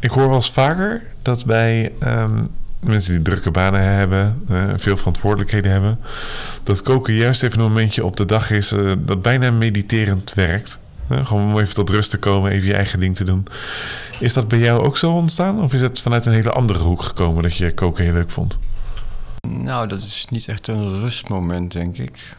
ik 0.01 0.11
hoor 0.11 0.27
wel 0.27 0.35
eens 0.35 0.51
vaker 0.51 1.03
dat 1.23 1.45
bij 1.45 1.93
ehm, 1.99 2.45
mensen 2.87 3.13
die 3.13 3.23
drukke 3.23 3.51
banen 3.51 3.83
hebben, 3.83 4.43
veel 4.77 4.97
verantwoordelijkheden 4.97 5.73
hebben, 5.73 5.99
dat 6.63 6.83
koken 6.83 7.15
juist 7.15 7.43
even 7.43 7.59
een 7.59 7.65
momentje 7.65 8.05
op 8.05 8.17
de 8.17 8.25
dag 8.25 8.51
is 8.51 8.73
eh, 8.73 8.93
dat 8.99 9.23
bijna 9.23 9.51
mediterend 9.51 10.35
werkt. 10.35 10.79
Gewoon 11.09 11.51
om 11.51 11.59
even 11.59 11.75
tot 11.75 11.91
rust 11.91 12.11
te 12.11 12.19
komen, 12.19 12.51
even 12.51 12.67
je 12.67 12.75
eigen 12.75 13.01
ding 13.01 13.17
te 13.17 13.25
doen. 13.25 13.47
Is 14.19 14.33
dat 14.33 14.49
bij 14.49 14.59
jou 14.59 14.85
ook 14.85 14.99
zo 14.99 15.13
ontstaan? 15.13 15.63
Of 15.63 15.73
is 15.73 15.81
het 15.81 16.01
vanuit 16.01 16.27
een 16.27 16.33
hele 16.33 16.53
andere 16.53 16.79
hoek 16.79 17.03
gekomen 17.03 17.43
dat 17.43 17.57
je 17.57 17.73
koken 17.73 18.05
heel 18.05 18.13
leuk 18.13 18.31
vond? 18.31 18.59
Nou, 19.49 19.89
dat 19.89 19.99
is 19.99 20.27
niet 20.31 20.49
echt 20.49 20.69
een 20.69 21.01
rustmoment, 21.01 21.73
denk 21.73 21.99
ik. 21.99 22.37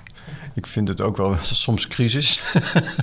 Ik 0.56 0.67
vind 0.67 0.88
het 0.88 1.01
ook 1.01 1.17
wel 1.17 1.36
soms 1.65 1.88
crisis 1.88 2.41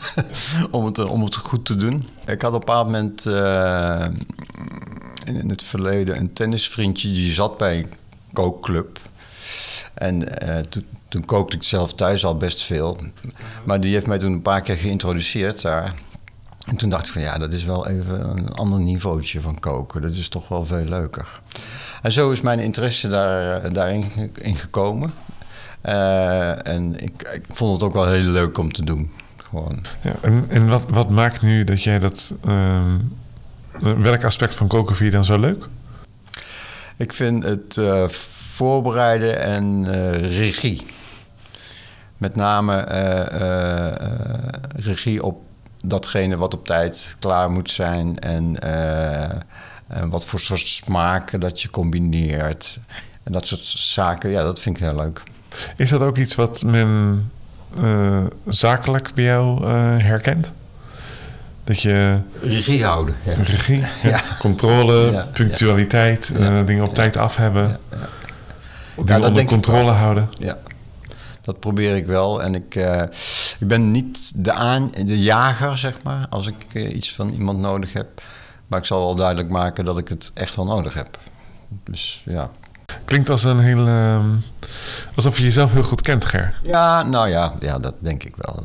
om, 0.70 0.84
het, 0.84 0.98
om 0.98 1.22
het 1.22 1.34
goed 1.34 1.64
te 1.64 1.76
doen. 1.76 2.08
Ik 2.26 2.42
had 2.42 2.52
op 2.52 2.60
een 2.60 2.66
bepaald 2.66 2.86
moment 2.86 3.26
eh, 3.26 4.06
in, 5.36 5.48
het 5.48 5.62
verleden 5.62 6.16
een 6.16 6.32
tennisvriendje 6.32 7.12
die 7.12 7.32
zat 7.32 7.58
bij 7.58 7.78
een 7.78 7.92
kookclub. 8.32 8.98
En 9.94 10.38
eh, 10.40 10.58
toen, 10.58 10.84
toen 11.08 11.24
kookte 11.24 11.56
ik 11.56 11.62
zelf 11.62 11.94
thuis 11.94 12.24
al 12.24 12.36
best 12.36 12.62
veel. 12.62 12.96
Maar 13.64 13.80
die 13.80 13.92
heeft 13.92 14.06
mij 14.06 14.18
toen 14.18 14.32
een 14.32 14.42
paar 14.42 14.60
keer 14.62 14.76
geïntroduceerd 14.76 15.62
daar. 15.62 15.94
En 16.66 16.76
toen 16.76 16.90
dacht 16.90 17.06
ik 17.06 17.12
van 17.12 17.22
ja, 17.22 17.38
dat 17.38 17.52
is 17.52 17.64
wel 17.64 17.88
even 17.88 18.30
een 18.38 18.48
ander 18.52 18.80
niveautje 18.80 19.40
van 19.40 19.58
koken. 19.58 20.02
Dat 20.02 20.14
is 20.14 20.28
toch 20.28 20.48
wel 20.48 20.66
veel 20.66 20.84
leuker. 20.84 21.40
En 22.02 22.12
zo 22.12 22.30
is 22.30 22.40
mijn 22.40 22.58
interesse 22.60 23.08
daar, 23.08 23.72
daarin 23.72 24.02
ge- 24.10 24.30
in 24.40 24.56
gekomen. 24.56 25.12
Eh, 25.80 26.66
en 26.66 27.02
ik, 27.02 27.30
ik 27.34 27.44
vond 27.50 27.72
het 27.72 27.82
ook 27.82 27.92
wel 27.92 28.08
heel 28.08 28.30
leuk 28.30 28.58
om 28.58 28.72
te 28.72 28.84
doen. 28.84 29.10
Gewoon. 29.48 29.84
Ja, 30.02 30.14
en 30.20 30.44
en 30.48 30.68
wat, 30.68 30.82
wat 30.88 31.10
maakt 31.10 31.42
nu 31.42 31.64
dat 31.64 31.82
jij 31.82 31.98
dat... 31.98 32.34
ehm, 32.44 32.98
welk 33.80 34.24
aspect 34.24 34.54
van 34.54 34.66
koken 34.66 34.96
vind 34.96 35.10
je 35.10 35.16
dan 35.16 35.24
zo 35.24 35.38
leuk? 35.38 35.66
Ik 37.00 37.12
vind 37.12 37.44
het 37.44 37.76
eh, 37.76 38.08
voorbereiden 38.08 39.40
en 39.40 39.84
eh, 39.86 40.38
regie. 40.38 40.86
Met 42.16 42.36
name 42.36 42.76
eh, 42.76 44.06
regie 44.84 45.22
op 45.22 45.42
datgene 45.84 46.36
wat 46.36 46.54
op 46.54 46.66
tijd 46.66 47.16
klaar 47.18 47.50
moet 47.50 47.70
zijn. 47.70 48.18
En, 48.18 48.58
en 49.88 50.08
wat 50.08 50.26
voor 50.26 50.40
soort 50.40 50.60
smaken 50.60 51.40
dat 51.40 51.62
je 51.62 51.70
combineert. 51.70 52.80
En 53.22 53.32
dat 53.32 53.46
soort 53.46 53.64
zaken, 53.66 54.30
ja, 54.30 54.42
dat 54.42 54.60
vind 54.60 54.76
ik 54.76 54.82
heel 54.82 54.94
leuk. 54.94 55.22
Is 55.76 55.90
dat 55.90 56.00
ook 56.00 56.16
iets 56.16 56.34
wat 56.34 56.62
men 56.62 57.30
zakelijk 58.46 59.14
bij 59.14 59.24
jou 59.24 59.66
herkent? 60.02 60.52
Dat 61.64 61.80
je 61.82 62.18
Regie 62.42 62.84
houden. 62.84 63.14
Ja. 63.24 63.32
regie, 63.32 63.82
Ja. 64.02 64.20
controle, 64.38 65.24
punctualiteit, 65.32 66.32
eh, 66.38 66.66
dingen 66.66 66.84
op 66.84 66.94
tijd 66.94 67.16
af 67.16 67.36
hebben, 67.36 67.62
Ja, 67.90 67.96
ja. 68.96 69.04
dingen 69.04 69.22
onder 69.28 69.44
controle 69.44 69.90
houden. 69.90 70.28
Ja, 70.38 70.56
dat 71.42 71.60
probeer 71.60 71.96
ik 71.96 72.06
wel. 72.06 72.42
En 72.42 72.54
ik, 72.54 72.74
eh, 72.74 73.02
ik 73.60 73.68
ben 73.68 73.90
niet 73.90 74.44
de, 74.44 74.52
aan, 74.52 74.90
de 75.04 75.22
jager, 75.22 75.78
zeg 75.78 75.94
maar, 76.02 76.26
als 76.30 76.46
ik 76.46 76.64
eh, 76.72 76.94
iets 76.94 77.14
van 77.14 77.30
iemand 77.30 77.58
nodig 77.58 77.92
heb. 77.92 78.22
Maar 78.66 78.78
ik 78.78 78.84
zal 78.84 79.00
wel 79.00 79.14
duidelijk 79.14 79.48
maken 79.48 79.84
dat 79.84 79.98
ik 79.98 80.08
het 80.08 80.30
echt 80.34 80.56
wel 80.56 80.64
nodig 80.64 80.94
heb. 80.94 81.18
Dus 81.84 82.22
ja. 82.24 82.50
Klinkt 83.04 83.30
als 83.30 83.44
een 83.44 83.58
heel... 83.58 83.86
ehm, 83.86 84.28
alsof 85.14 85.36
je 85.36 85.42
jezelf 85.42 85.72
heel 85.72 85.82
goed 85.82 86.00
kent, 86.00 86.24
Ger. 86.24 86.54
Ja, 86.62 87.02
nou 87.02 87.28
ja, 87.28 87.52
ja, 87.60 87.78
dat 87.78 87.94
denk 87.98 88.22
ik 88.22 88.34
wel. 88.36 88.62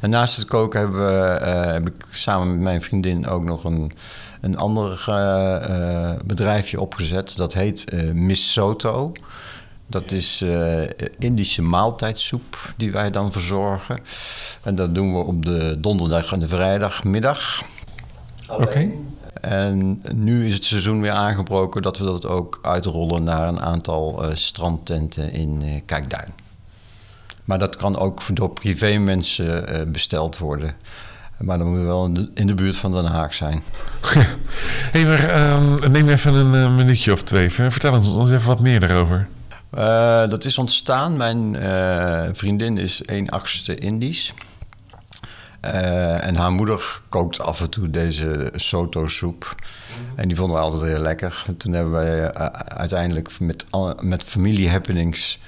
En 0.00 0.10
naast 0.10 0.36
het 0.36 0.46
koken 0.46 0.80
hebben 0.80 1.06
we, 1.06 1.26
eh, 1.26 1.72
heb 1.72 1.88
ik 1.88 2.06
samen 2.10 2.50
met 2.50 2.60
mijn 2.60 2.82
vriendin 2.82 3.26
ook 3.26 3.44
nog 3.44 3.64
een, 3.64 3.92
een 4.40 4.56
ander 4.56 5.04
eh, 5.08 6.10
eh, 6.10 6.20
bedrijfje 6.24 6.80
opgezet. 6.80 7.36
Dat 7.36 7.52
heet 7.52 7.90
eh 7.90 8.10
Miss 8.10 8.52
Soto. 8.52 9.12
Dat 9.86 10.12
is 10.12 10.40
eh, 10.42 10.82
Indische 11.18 11.62
maaltijdsoep 11.62 12.72
die 12.76 12.92
wij 12.92 13.10
dan 13.10 13.32
verzorgen. 13.32 13.98
En 14.62 14.74
dat 14.74 14.94
doen 14.94 15.12
we 15.12 15.18
op 15.18 15.44
de 15.44 15.76
donderdag 15.80 16.32
en 16.32 16.38
de 16.38 16.48
vrijdagmiddag. 16.48 17.62
Oké. 18.48 18.90
En 19.40 20.00
nu 20.14 20.46
is 20.46 20.54
het 20.54 20.64
seizoen 20.64 21.00
weer 21.00 21.10
aangebroken 21.10 21.82
dat 21.82 21.98
we 21.98 22.04
dat 22.04 22.26
ook 22.26 22.58
uitrollen 22.62 23.22
naar 23.22 23.48
een 23.48 23.60
aantal 23.60 24.24
eh, 24.24 24.34
strandtenten 24.34 25.32
in 25.32 25.62
eh, 25.62 25.80
Kijkduin. 25.86 26.43
Maar 27.44 27.58
dat 27.58 27.76
kan 27.76 27.96
ook 27.96 28.22
door 28.32 28.50
privé 28.50 28.98
mensen 28.98 29.68
eh, 29.68 29.86
besteld 29.86 30.38
worden. 30.38 30.74
Maar 31.38 31.58
dan 31.58 31.66
moeten 31.66 31.86
we 31.86 31.92
wel 31.92 32.30
in 32.34 32.46
de, 32.46 32.54
buurt 32.54 32.76
van 32.76 32.92
Den 32.92 33.04
Haag 33.04 33.34
zijn. 33.34 33.62
hey, 34.92 35.04
maar 35.04 35.28
ehm, 35.28 35.90
neem 35.92 36.08
even 36.08 36.34
een 36.34 36.54
eh, 36.54 36.74
minuutje 36.74 37.12
of 37.12 37.22
twee. 37.22 37.50
Vertel 37.50 37.92
ons, 37.92 38.08
ons 38.08 38.30
even 38.30 38.46
wat 38.46 38.60
meer 38.60 38.80
daarover. 38.80 39.28
Uh, 39.74 40.28
dat 40.28 40.44
is 40.44 40.58
ontstaan. 40.58 41.16
Mijn 41.16 41.54
uh, 41.54 42.24
vriendin 42.32 42.78
is 42.78 43.02
1 43.02 43.30
achtste 43.30 43.74
Indisch. 43.74 44.34
En 45.60 46.34
haar 46.34 46.52
moeder 46.52 47.00
kookt 47.08 47.40
af 47.40 47.60
en 47.60 47.70
toe 47.70 47.90
deze 47.90 48.52
soto-soep. 48.54 49.54
En 50.14 50.28
die 50.28 50.36
vonden 50.36 50.56
we 50.56 50.62
altijd 50.62 50.82
heel 50.82 50.98
lekker. 50.98 51.44
En 51.46 51.56
toen 51.56 51.72
hebben 51.72 51.92
wij 51.92 52.34
uiteindelijk 52.64 53.40
met, 53.40 53.66
met 54.00 54.24
familie 54.24 54.70
happenings 54.70 55.38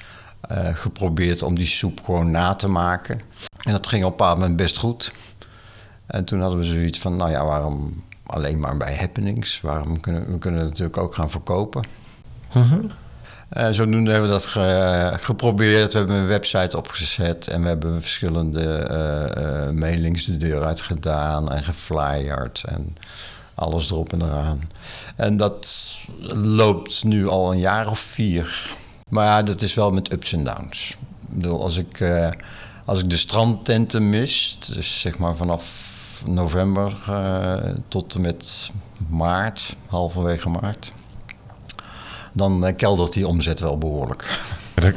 geprobeerd 0.73 1.43
om 1.43 1.55
die 1.55 1.67
soep 1.67 2.05
gewoon 2.05 2.31
na 2.31 2.55
te 2.55 2.69
maken. 2.69 3.21
En 3.63 3.73
dat 3.73 3.87
ging 3.87 4.05
op 4.05 4.11
een 4.11 4.17
bepaald 4.17 4.39
moment 4.39 4.57
best 4.57 4.79
goed. 4.79 5.13
En 6.07 6.25
toen 6.25 6.41
hadden 6.41 6.59
we 6.59 6.65
zoiets 6.65 6.99
van, 6.99 7.17
nou 7.17 7.31
ja, 7.31 7.45
waarom 7.45 8.03
alleen 8.27 8.59
maar 8.59 8.77
bij 8.77 8.97
happenings? 8.97 9.61
Waarom 9.61 10.01
kunnen 10.01 10.33
we 10.33 10.39
kunnen 10.39 10.61
het 10.61 10.69
natuurlijk 10.69 10.99
ook 10.99 11.15
gaan 11.15 11.31
verkopen? 11.31 11.87
Mm 12.53 12.91
uh, 13.53 13.69
zodoende 13.71 14.11
hebben 14.11 14.31
we 14.31 14.37
dat 14.37 15.21
geprobeerd. 15.21 15.93
We 15.93 15.99
hebben 15.99 16.17
een 16.17 16.27
website 16.27 16.77
opgezet 16.77 17.49
en 17.49 17.63
we 17.63 17.69
hebben 17.69 18.01
verschillende 18.01 18.89
uh, 18.91 19.79
mailings 19.81 20.25
de 20.25 20.37
deur 20.37 20.65
uit 20.65 20.81
gedaan 20.81 21.53
en 21.53 21.63
geflyerd 21.63 22.65
en 22.69 22.97
alles 23.55 23.91
erop 23.91 24.13
en 24.13 24.23
eraan. 24.23 24.69
En 25.17 25.37
dat 25.37 25.97
loopt 26.33 27.05
nu 27.05 27.29
al 27.29 27.53
een 27.53 27.59
jaar 27.59 27.91
of 27.91 27.99
vier. 27.99 28.77
Maar 29.11 29.27
ja, 29.27 29.43
dat 29.43 29.63
is 29.63 29.75
wel 29.75 29.91
met 29.91 30.13
ups 30.13 30.33
en 30.33 30.45
downs. 30.45 30.97
Ik 31.31 31.41
bedoel, 31.41 31.63
als 31.63 31.77
ik, 31.77 32.05
als 32.85 33.01
ik 33.03 33.11
de 33.11 33.17
strandtenten 33.17 34.09
mis, 34.09 34.59
dus 34.75 35.01
zeg 35.01 35.19
maar 35.19 35.37
vanaf 35.37 36.23
november 36.27 36.97
tot 37.89 38.15
en 38.15 38.21
met 38.21 38.71
maart, 39.09 39.77
halverwege 39.87 40.49
maart 40.49 40.93
dan 42.37 42.67
eh, 42.67 42.77
keldert 42.77 43.13
die 43.13 43.27
omzet 43.27 43.61
wel 43.61 43.79
behoorlijk. 43.79 44.41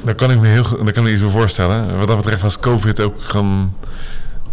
Daar, 0.03 0.15
kan 0.15 0.31
ik 0.31 0.39
me 0.39 0.47
heel 0.47 0.63
daar 0.63 0.77
kan 0.77 0.87
ik 0.87 1.01
me 1.01 1.11
iets 1.11 1.21
voor 1.21 1.31
voorstellen. 1.31 1.97
Wat 1.97 2.07
dat 2.07 2.17
betreft 2.17 2.41
was 2.41 2.59
COVID 2.59 2.99
ook 2.99 3.21
gewoon, 3.21 3.73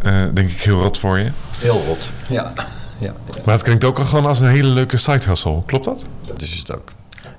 uh, 0.02 0.12
denk 0.34 0.50
ik, 0.50 0.60
heel 0.60 0.82
rot 0.82 0.98
voor 0.98 1.18
je. 1.18 1.30
Heel 1.58 1.84
rot, 1.86 2.10
ja. 2.28 2.52
ja. 2.98 3.14
Maar 3.44 3.54
het 3.54 3.62
klinkt 3.62 3.84
ook 3.84 3.98
gewoon 3.98 4.26
als 4.26 4.40
een 4.40 4.48
hele 4.48 4.68
leuke 4.68 4.96
side 4.96 5.26
hustle, 5.26 5.62
klopt 5.66 5.84
dat? 5.84 6.06
Dat 6.26 6.42
is 6.42 6.58
het 6.58 6.74
ook. 6.74 6.92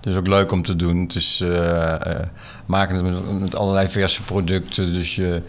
Het 0.07 0.15
is 0.15 0.21
ook 0.21 0.27
leuk 0.27 0.51
om 0.51 0.63
te 0.63 0.75
doen. 0.75 1.01
Het 1.01 1.15
is 1.15 1.41
uh, 1.43 1.95
maken 2.65 2.95
het 2.95 3.03
met, 3.03 3.39
met, 3.39 3.55
allerlei 3.55 3.87
verse 3.87 4.21
producten. 4.21 4.93
Dus 4.93 5.15
je, 5.15 5.41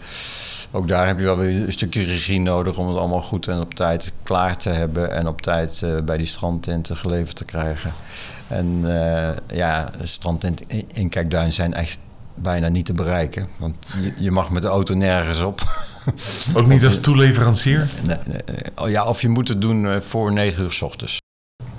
ook 0.71 0.87
daar 0.87 1.07
heb 1.07 1.17
je 1.17 1.23
wel 1.23 1.37
weer 1.37 1.65
een 1.65 1.71
stukje 1.71 2.03
regie 2.03 2.41
nodig 2.41 2.77
om 2.77 2.87
het 2.87 2.97
allemaal 2.97 3.21
goed 3.21 3.47
en 3.47 3.59
op 3.59 3.73
tijd 3.73 4.11
klaar 4.23 4.57
te 4.57 4.69
hebben. 4.69 5.11
En 5.11 5.27
op 5.27 5.41
tijd 5.41 5.83
bij 6.05 6.17
die 6.17 6.27
strandtenten 6.27 6.97
geleverd 6.97 7.35
te 7.35 7.45
krijgen. 7.45 7.91
En 8.47 8.79
uh, 8.81 9.29
ja, 9.53 9.91
strandtent 10.03 10.61
in 10.93 11.09
Kijkduin 11.09 11.51
zijn 11.51 11.73
echt 11.73 11.99
bijna 12.35 12.67
niet 12.67 12.85
te 12.85 12.93
bereiken. 12.93 13.47
Want 13.57 13.75
je, 14.01 14.13
je 14.17 14.31
mag 14.31 14.49
met 14.49 14.61
de 14.61 14.67
auto 14.67 14.93
nergens 14.93 15.39
op. 15.39 15.61
Ook 16.53 16.67
niet 16.67 16.85
als 16.85 16.99
toeleverancier? 16.99 17.89
Nee, 18.03 18.17
nee, 18.25 18.61
oh 18.75 18.89
Ja, 18.89 19.05
of 19.05 19.21
je 19.21 19.29
moet 19.29 19.47
het 19.47 19.61
doen 19.61 19.87
eh, 19.87 19.99
voor 19.99 20.33
negen 20.33 20.63
uur 20.63 20.71
s 20.71 20.81
ochtends. 20.81 21.19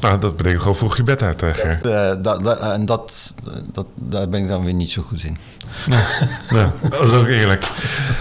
Nou, 0.00 0.18
dat 0.18 0.36
betekent 0.36 0.60
gewoon 0.60 0.76
vroeg 0.76 0.96
je 0.96 1.02
bed 1.02 1.22
uit, 1.22 1.42
Ger. 1.52 1.78
Dat, 2.22 2.42
dat, 2.42 2.60
en 2.60 2.86
dat, 2.86 3.34
dat, 3.72 3.86
daar 3.94 4.28
ben 4.28 4.42
ik 4.42 4.48
dan 4.48 4.64
weer 4.64 4.74
niet 4.74 4.90
zo 4.90 5.02
goed 5.02 5.24
in. 5.24 5.38
Nou, 5.86 6.02
nou 6.50 6.70
dat 6.90 7.00
is 7.00 7.12
ook 7.12 7.26
eerlijk. 7.26 7.68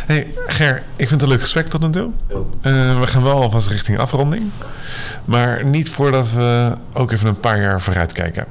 Hey, 0.06 0.28
Ger, 0.48 0.84
ik 0.96 1.08
vind 1.08 1.12
het 1.12 1.22
een 1.22 1.28
leuk 1.28 1.42
gesprek 1.42 1.68
tot 1.68 1.82
nu 1.82 1.90
toe. 1.90 2.12
Uh, 2.62 3.00
we 3.00 3.08
gaan 3.08 3.24
wel 3.24 3.42
alvast 3.42 3.68
richting 3.68 4.00
afronding. 4.00 4.44
Maar 5.26 5.66
niet 5.66 5.90
voordat 5.90 6.32
we 6.32 6.72
ook 6.94 7.12
even 7.12 7.28
een 7.28 7.40
paar 7.40 7.62
jaar 7.62 7.82
vooruit 7.82 8.12
kijken. 8.12 8.46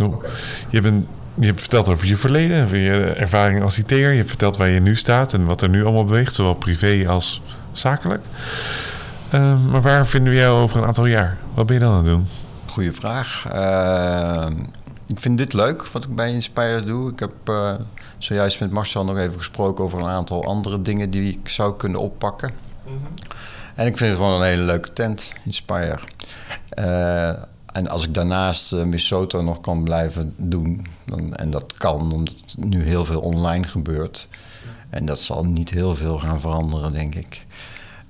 Okay. 0.00 0.30
Je, 0.68 0.80
bent, 0.80 1.06
je 1.34 1.46
hebt 1.46 1.60
verteld 1.60 1.88
over 1.88 2.06
je 2.06 2.16
verleden, 2.16 2.64
over 2.64 2.76
je 2.76 3.02
ervaring 3.02 3.62
als 3.62 3.78
IT'er. 3.78 4.10
Je 4.10 4.16
hebt 4.16 4.28
verteld 4.28 4.56
waar 4.56 4.70
je 4.70 4.80
nu 4.80 4.96
staat 4.96 5.32
en 5.32 5.44
wat 5.44 5.62
er 5.62 5.68
nu 5.68 5.84
allemaal 5.84 6.04
beweegt, 6.04 6.34
zowel 6.34 6.54
privé 6.54 7.04
als 7.08 7.42
zakelijk. 7.72 8.22
Uh, 9.34 9.54
maar 9.70 9.82
waar 9.82 10.06
vinden 10.06 10.32
we 10.32 10.38
jou 10.38 10.62
over 10.62 10.78
een 10.78 10.86
aantal 10.86 11.06
jaar? 11.06 11.36
Wat 11.54 11.66
ben 11.66 11.74
je 11.74 11.82
dan 11.82 11.90
aan 11.90 11.96
het 11.96 12.06
doen? 12.06 12.26
Goeie 12.74 12.92
vraag. 12.92 13.46
Uh, 13.54 14.46
ik 15.06 15.18
vind 15.18 15.38
dit 15.38 15.52
leuk 15.52 15.86
wat 15.86 16.04
ik 16.04 16.14
bij 16.14 16.32
Inspire 16.32 16.84
doe. 16.84 17.10
Ik 17.10 17.18
heb 17.18 17.32
uh, 17.44 17.74
zojuist 18.18 18.60
met 18.60 18.70
Marcel 18.70 19.04
nog 19.04 19.18
even 19.18 19.38
gesproken 19.38 19.84
over 19.84 19.98
een 19.98 20.08
aantal 20.08 20.44
andere 20.44 20.82
dingen 20.82 21.10
die 21.10 21.32
ik 21.32 21.48
zou 21.48 21.76
kunnen 21.76 22.00
oppakken. 22.00 22.50
Mm 22.86 22.92
-hmm. 22.92 23.14
En 23.74 23.86
ik 23.86 23.96
vind 23.96 24.10
het 24.10 24.20
gewoon 24.20 24.40
een 24.40 24.46
hele 24.46 24.62
leuke 24.62 24.92
tent, 24.92 25.32
Inspire. 25.44 25.98
Uh, 26.78 27.28
en 27.72 27.88
als 27.88 28.04
ik 28.04 28.14
daarnaast 28.14 28.72
uh, 28.72 28.82
Misoto 28.82 29.42
nog 29.42 29.60
kan 29.60 29.84
blijven 29.84 30.34
doen, 30.36 30.86
dan, 31.06 31.34
en 31.34 31.50
dat 31.50 31.74
kan 31.74 32.12
omdat 32.12 32.54
nu 32.56 32.82
heel 32.82 33.04
veel 33.04 33.20
online 33.20 33.66
gebeurt. 33.66 34.28
En 34.90 35.06
dat 35.06 35.18
zal 35.18 35.44
niet 35.44 35.70
heel 35.70 35.96
veel 35.96 36.18
gaan 36.18 36.40
veranderen, 36.40 36.92
denk 36.92 37.14
ik. 37.14 37.46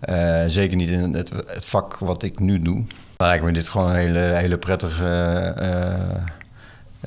Uh, 0.09 0.45
zeker 0.47 0.77
niet 0.77 0.89
in 0.89 1.15
het, 1.15 1.29
het, 1.47 1.67
vak 1.67 1.99
wat 1.99 2.23
ik 2.23 2.39
nu 2.39 2.59
doe. 2.59 2.85
Lijkt 3.25 3.45
me 3.45 3.53
dit 3.53 3.69
gewoon 3.69 3.89
een 3.89 3.97
hele, 3.97 4.19
hele 4.19 4.59
prettige 4.59 5.55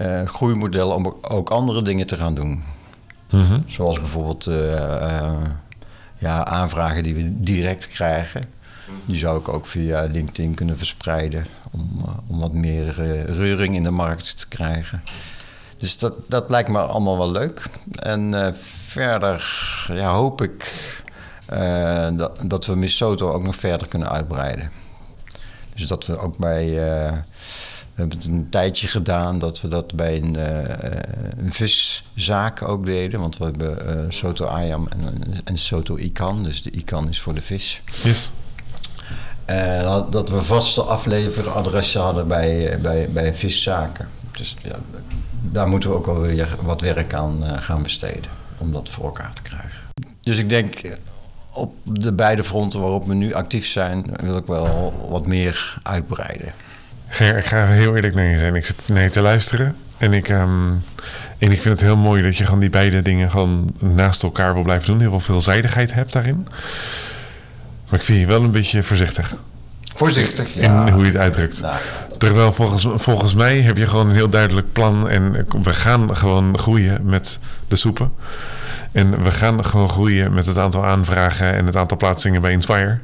uh, 0.01 0.27
groeimodel 0.27 0.91
om 0.91 1.15
ook 1.21 1.49
andere 1.49 1.82
dingen 1.82 2.06
te 2.06 2.17
gaan 2.17 2.34
doen. 2.34 2.63
Mm 3.30 3.41
-hmm. 3.41 3.63
Zoals 3.67 3.97
bijvoorbeeld 3.97 4.49
ja, 6.17 6.45
aanvragen 6.45 7.03
die 7.03 7.15
we 7.15 7.41
direct 7.41 7.88
krijgen. 7.88 8.43
Die 9.06 9.17
zou 9.17 9.39
ik 9.39 9.47
ook 9.49 9.65
via 9.65 10.03
LinkedIn 10.03 10.53
kunnen 10.53 10.77
verspreiden 10.77 11.45
om, 11.71 12.06
om 12.27 12.39
wat 12.39 12.53
meer 12.53 12.93
reuring 13.25 13.75
in 13.75 13.84
de 13.84 13.91
markt 13.91 14.38
te 14.38 14.47
krijgen. 14.47 15.03
Dus 15.77 15.97
dat, 15.97 16.13
dat 16.27 16.49
lijkt 16.49 16.69
me 16.69 16.80
allemaal 16.80 17.17
wel 17.17 17.32
leuk. 17.32 17.63
En 17.95 18.32
uh, 18.32 18.47
verder 18.86 19.45
ja, 19.93 20.13
hoop 20.13 20.41
ik 20.41 20.73
dat, 22.17 22.39
dat 22.43 22.65
we 22.65 22.75
Misoto 22.75 23.32
ook 23.32 23.43
nog 23.43 23.56
verder 23.56 23.88
kunnen 23.88 24.10
uitbreiden. 24.10 24.71
Dus 25.77 25.87
dat 25.87 26.05
we 26.05 26.17
ook 26.17 26.37
bij 26.37 26.79
we 27.97 28.03
hebben 28.03 28.17
het 28.17 28.27
een 28.27 28.49
tijdje 28.49 28.87
gedaan 28.87 29.39
dat 29.39 29.61
we 29.61 29.67
dat 29.67 29.93
bij 29.93 30.15
een, 30.15 30.37
uh, 30.37 30.61
een 31.37 31.53
viszaak 31.53 32.61
ook 32.61 32.85
deden. 32.85 33.19
Want 33.19 33.37
we 33.37 33.43
hebben 33.43 34.13
Soto 34.13 34.45
Ayam 34.45 34.87
en, 34.87 35.23
en 35.43 35.57
Soto 35.57 35.97
Ikan. 35.97 36.43
Dus 36.43 36.61
de 36.61 36.71
Ikan 36.71 37.09
is 37.09 37.21
voor 37.21 37.33
de 37.33 37.41
vis. 37.41 37.81
Yes. 38.03 38.31
Dat 40.09 40.29
we 40.29 40.41
vaste 40.41 40.81
afleveradressen 40.81 42.01
hadden 42.01 42.27
bij, 42.27 42.79
bij, 42.81 43.09
bij 43.09 43.33
viszaken. 43.33 44.09
Dus 44.31 44.55
ja, 44.63 44.75
daar 45.41 45.67
moeten 45.67 45.89
we 45.89 45.95
ook 45.95 46.05
wel 46.05 46.21
weer 46.21 46.57
wat 46.61 46.81
werk 46.81 47.13
aan 47.13 47.43
gaan 47.59 47.83
besteden. 47.83 48.31
Om 48.57 48.71
dat 48.71 48.89
voor 48.89 49.05
elkaar 49.05 49.33
te 49.33 49.41
krijgen. 49.41 49.81
Dus 50.21 50.37
ik 50.37 50.49
denk 50.49 50.97
op 51.58 51.74
de 51.84 52.13
beide 52.13 52.43
fronten 52.43 52.80
waarop 52.80 53.08
we 53.08 53.13
nu 53.13 53.34
actief 53.34 53.67
zijn, 53.67 54.06
wil 54.24 54.38
ik 54.38 54.46
wel 54.46 54.93
wat 55.10 55.26
meer 55.26 55.78
uitbreiden. 55.84 56.54
Ger, 57.08 57.38
ik 57.38 57.46
ga 57.46 57.65
heel 57.65 57.96
eerlijk 57.96 58.15
naar 58.15 58.26
je 58.26 58.38
zijn. 58.38 58.56
Ik 58.56 58.65
zit 58.65 58.76
nee 58.86 59.10
te 59.10 59.22
luisteren. 59.22 59.76
En 59.98 60.13
ik, 60.13 60.30
um, 60.30 60.82
en 61.38 61.52
ik 61.52 61.62
vind 61.62 61.63
het 61.63 61.82
heel 61.82 61.98
mooi 61.98 62.22
dat 62.24 62.38
je 62.38 62.43
gewoon 62.43 62.60
die 62.60 62.70
beide 62.70 63.02
dingen 63.02 63.30
gewoon 63.30 63.70
naast 63.80 64.24
elkaar 64.24 64.54
wil 64.54 64.63
blijven 64.63 64.88
doen. 64.88 65.00
Heel 65.00 65.10
veel 65.10 65.20
veelzijdigheid 65.20 65.93
hebt 65.93 66.13
daarin. 66.13 66.48
Maar 67.89 68.00
ik 68.00 68.06
vind 68.06 68.20
je 68.20 68.26
wel 68.26 68.43
een 68.43 68.52
beetje 68.52 68.84
voorzichtig. 68.84 69.36
Voorzichtig, 69.96 70.54
ja. 70.54 70.86
In 70.86 70.93
hoe 70.93 71.02
je 71.02 71.12
het 71.12 71.17
uitdrukt. 71.17 71.62
Nou, 71.62 71.76
Terwijl 72.17 72.54
volgens, 72.54 72.88
volgens 72.96 73.34
mij 73.34 73.62
heb 73.62 73.78
je 73.78 73.86
gewoon 73.86 74.10
een 74.10 74.15
heel 74.15 74.30
duidelijk 74.30 74.72
plan. 74.74 75.10
En 75.10 75.46
we 75.63 75.74
gaan 75.74 76.15
gewoon 76.15 76.58
groeien 76.58 77.06
met 77.06 77.39
de 77.67 77.76
soepen. 77.76 78.12
En 78.91 79.23
we 79.23 79.32
gaan 79.32 79.65
gewoon 79.65 79.89
groeien 79.89 80.34
met 80.34 80.45
het 80.45 80.58
aantal 80.58 80.86
aanvragen 80.86 81.54
en 81.54 81.65
het 81.65 81.76
aantal 81.76 81.97
plaatsingen 81.97 82.41
bij 82.41 82.52
Inspire. 82.52 83.00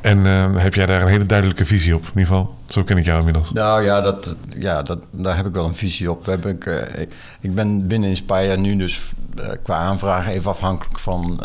En 0.00 0.18
uh, 0.18 0.56
heb 0.56 0.74
jij 0.74 0.86
daar 0.86 1.02
een 1.02 1.08
hele 1.08 1.26
duidelijke 1.26 1.64
visie 1.64 1.94
op? 1.94 2.02
In 2.02 2.08
ieder 2.08 2.26
geval, 2.26 2.54
zo 2.68 2.82
ken 2.82 2.96
ik 2.96 3.04
jou 3.04 3.18
inmiddels. 3.18 3.52
Nou 3.52 3.82
ja, 3.84 4.00
dat, 4.00 4.36
ja 4.58 4.82
dat, 4.82 4.98
daar 5.10 5.36
heb 5.36 5.46
ik 5.46 5.52
wel 5.52 5.64
een 5.64 5.76
visie 5.76 6.10
op. 6.10 6.26
Heb 6.26 6.46
ik, 6.46 6.66
uh, 6.66 7.00
ik, 7.00 7.12
ik, 7.40 7.54
ben 7.54 7.86
binnen 7.86 8.08
Inspire 8.08 8.56
nu 8.56 8.76
dus 8.76 9.12
uh, 9.38 9.48
qua 9.62 9.76
aanvragen 9.76 10.32
even 10.32 10.50
afhankelijk 10.50 10.98
van, 10.98 11.40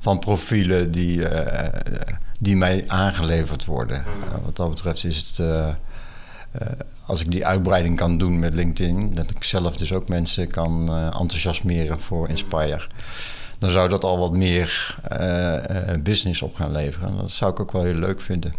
van 0.00 0.18
profielen 0.18 0.90
die, 0.90 1.26
die 2.40 2.56
mij 2.56 2.84
aangeleverd 2.86 3.64
worden. 3.64 4.04
Mhm. 4.18 4.44
wat 4.44 4.56
dat 4.56 4.70
betreft 4.70 5.04
is 5.04 5.34
het... 5.36 5.48
als 7.06 7.20
ik 7.20 7.30
die 7.30 7.46
uitbreiding 7.46 7.96
kan 7.96 8.18
doen 8.18 8.38
met 8.38 8.52
LinkedIn, 8.52 9.14
dat 9.14 9.30
ik 9.30 9.44
zelf 9.44 9.76
dus 9.76 9.92
ook 9.92 10.08
mensen 10.08 10.48
kan 10.48 10.92
enthousiasmeren 10.92 11.98
voor 11.98 12.28
Inspire 12.28 12.86
dan 13.58 13.70
zou 13.70 13.88
dat 13.88 14.04
al 14.04 14.18
wat 14.18 14.32
meer 14.32 14.96
uh, 15.12 15.56
business 16.02 16.42
op 16.42 16.54
gaan 16.54 16.72
leveren. 16.72 17.16
Dat 17.16 17.30
zou 17.30 17.50
ik 17.50 17.60
ook 17.60 17.72
wel 17.72 17.82
heel 17.82 17.94
leuk 17.94 18.20
vinden. 18.20 18.54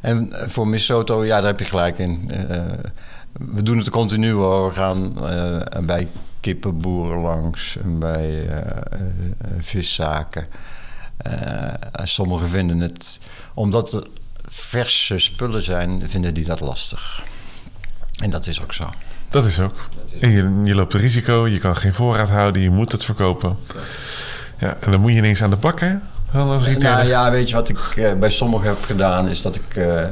En 0.00 0.30
voor 0.32 0.68
Misoto, 0.68 1.24
ja, 1.24 1.36
daar 1.36 1.50
heb 1.50 1.58
je 1.58 1.64
gelijk 1.64 1.98
in. 1.98 2.30
We 3.32 3.62
doen 3.62 3.78
het 3.78 3.90
continu 3.90 4.32
hoor. 4.32 4.68
We 4.68 4.74
gaan 4.74 5.14
bij 5.86 6.08
kippenboeren 6.40 7.20
langs 7.20 7.76
en 7.76 7.98
bij 7.98 8.48
viszaken. 9.58 10.46
sommigen 12.02 12.48
vinden 12.48 12.80
het, 12.80 13.20
omdat 13.54 14.08
verse 14.48 15.18
spullen 15.18 15.62
zijn, 15.62 16.02
vinden 16.08 16.34
die 16.34 16.44
dat 16.44 16.60
lastig. 16.60 17.22
En 18.22 18.30
dat 18.30 18.46
is 18.46 18.62
ook 18.62 18.72
zo. 18.72 18.90
Dat 19.28 19.44
is 19.44 19.60
ook. 19.60 19.88
En 20.20 20.30
je, 20.30 20.60
je 20.64 20.74
loopt 20.74 20.94
een 20.94 21.00
risico, 21.00 21.48
je 21.48 21.58
kan 21.58 21.76
geen 21.76 21.94
voorraad 21.94 22.28
houden, 22.28 22.62
je 22.62 22.70
moet 22.70 22.92
het 22.92 23.04
verkopen. 23.04 23.56
Ja, 24.58 24.76
en 24.80 24.90
dan 24.90 25.00
moet 25.00 25.10
je 25.10 25.16
ineens 25.16 25.42
aan 25.42 25.50
de 25.50 25.56
bak, 25.56 25.80
hè? 25.80 25.94
Als 26.32 26.64
retailer. 26.64 26.90
Nou 26.90 27.08
ja, 27.08 27.30
weet 27.30 27.48
je 27.48 27.54
wat 27.54 27.68
ik 27.68 27.78
eh, 27.78 28.12
bij 28.12 28.30
sommigen 28.30 28.68
heb 28.68 28.84
gedaan, 28.84 29.28
is 29.28 29.42
dat 29.42 29.56
ik 29.56 29.76
eh, 29.76 30.04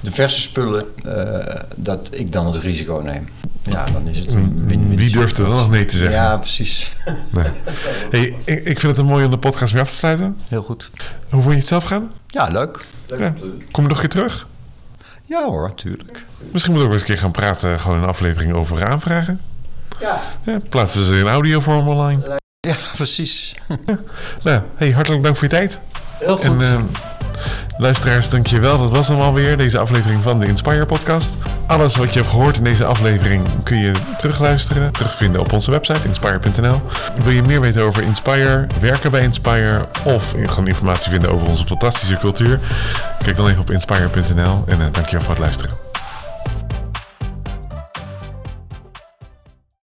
de 0.00 0.10
verse 0.10 0.40
spullen, 0.40 0.86
dat 1.76 2.08
ik 2.12 2.32
dan 2.32 2.46
het 2.46 2.56
risico 2.56 3.00
neem. 3.04 3.28
Ja, 3.64 3.84
dan 3.84 4.08
is 4.08 4.18
het 4.18 4.34
een 4.34 4.66
win-win. 4.66 4.96
Wie 4.96 5.10
durft 5.10 5.38
er 5.38 5.44
dan 5.44 5.54
nog 5.54 5.70
nee 5.70 5.84
te 5.84 5.96
zeggen? 5.96 6.16
Ja, 6.16 6.36
precies. 6.36 6.96
Nee. 7.30 7.50
Hey, 8.10 8.34
ik, 8.44 8.64
ik 8.64 8.80
vind 8.80 8.82
het 8.82 8.98
een 8.98 9.06
mooi 9.06 9.24
om 9.24 9.30
de 9.30 9.38
podcast 9.38 9.72
weer 9.72 9.82
af 9.82 9.88
te 9.88 9.94
sluiten. 9.94 10.38
Heel 10.48 10.62
goed. 10.62 10.90
Hoe 11.30 11.40
vond 11.40 11.52
je 11.52 11.58
het 11.58 11.68
zelf 11.68 11.84
gaan? 11.84 12.12
Ja, 12.26 12.48
leuk. 12.48 12.84
Ja. 13.06 13.34
Kom 13.70 13.82
je 13.82 13.88
nog 13.88 14.02
een 14.02 14.08
keer 14.08 14.08
terug? 14.08 14.46
Ja 15.24 15.44
hoor, 15.44 15.74
tuurlijk. 15.74 16.24
Misschien 16.52 16.72
moeten 16.72 16.74
we 16.74 16.84
ook 16.84 16.92
eens 16.92 17.00
een 17.00 17.06
keer 17.14 17.18
gaan 17.18 17.30
praten, 17.30 17.80
gewoon 17.80 17.98
een 17.98 18.08
aflevering 18.08 18.52
over 18.52 18.86
aanvragen. 18.88 19.40
Ja. 20.00 20.20
Ja, 20.42 20.58
plaatsen 20.68 21.00
we 21.00 21.06
ze 21.06 21.18
in 21.18 21.26
audiovorm 21.26 21.88
online. 21.88 22.40
Ja, 22.60 22.76
precies. 22.96 23.54
Nou, 24.42 24.62
hey, 24.74 24.90
hartelijk 24.90 25.22
dank 25.22 25.36
voor 25.36 25.44
je 25.44 25.50
tijd. 25.50 25.80
Heel 26.18 26.36
goed. 26.36 26.44
En 26.44 26.60
eh, 26.60 26.80
luisteraars, 27.76 28.30
dank 28.30 28.46
je 28.46 28.58
wel. 28.58 28.78
Dat 28.78 28.90
was 28.90 29.08
hem 29.08 29.20
alweer, 29.20 29.56
deze 29.56 29.78
aflevering 29.78 30.22
van 30.22 30.38
de 30.38 30.46
Inspire 30.46 30.86
podcast. 30.86 31.36
Alles 31.66 31.96
wat 31.96 32.12
je 32.12 32.18
hebt 32.18 32.30
gehoord 32.30 32.56
in 32.56 32.64
deze 32.64 32.84
aflevering 32.84 33.62
kun 33.62 33.78
je 33.78 33.92
terugluisteren, 34.16 34.92
terugvinden 34.92 35.40
op 35.40 35.52
onze 35.52 35.70
website 35.70 36.06
inspire.nl. 36.06 36.80
Wil 37.22 37.32
je 37.32 37.42
meer 37.42 37.60
weten 37.60 37.82
over 37.82 38.02
Inspire, 38.02 38.66
werken 38.80 39.10
bij 39.10 39.22
Inspire 39.22 39.86
of 40.04 40.30
gewoon 40.30 40.66
informatie 40.66 41.10
vinden 41.10 41.30
over 41.30 41.48
onze 41.48 41.66
fantastische 41.66 42.16
cultuur? 42.16 42.60
Kijk 43.18 43.36
dan 43.36 43.48
even 43.48 43.60
op 43.60 43.70
inspire.nl 43.70 44.64
en 44.66 44.80
uh, 44.80 44.86
dank 44.90 45.06
je 45.06 45.16
wel 45.16 45.20
voor 45.20 45.34
het 45.34 45.38
luisteren. 45.38 45.93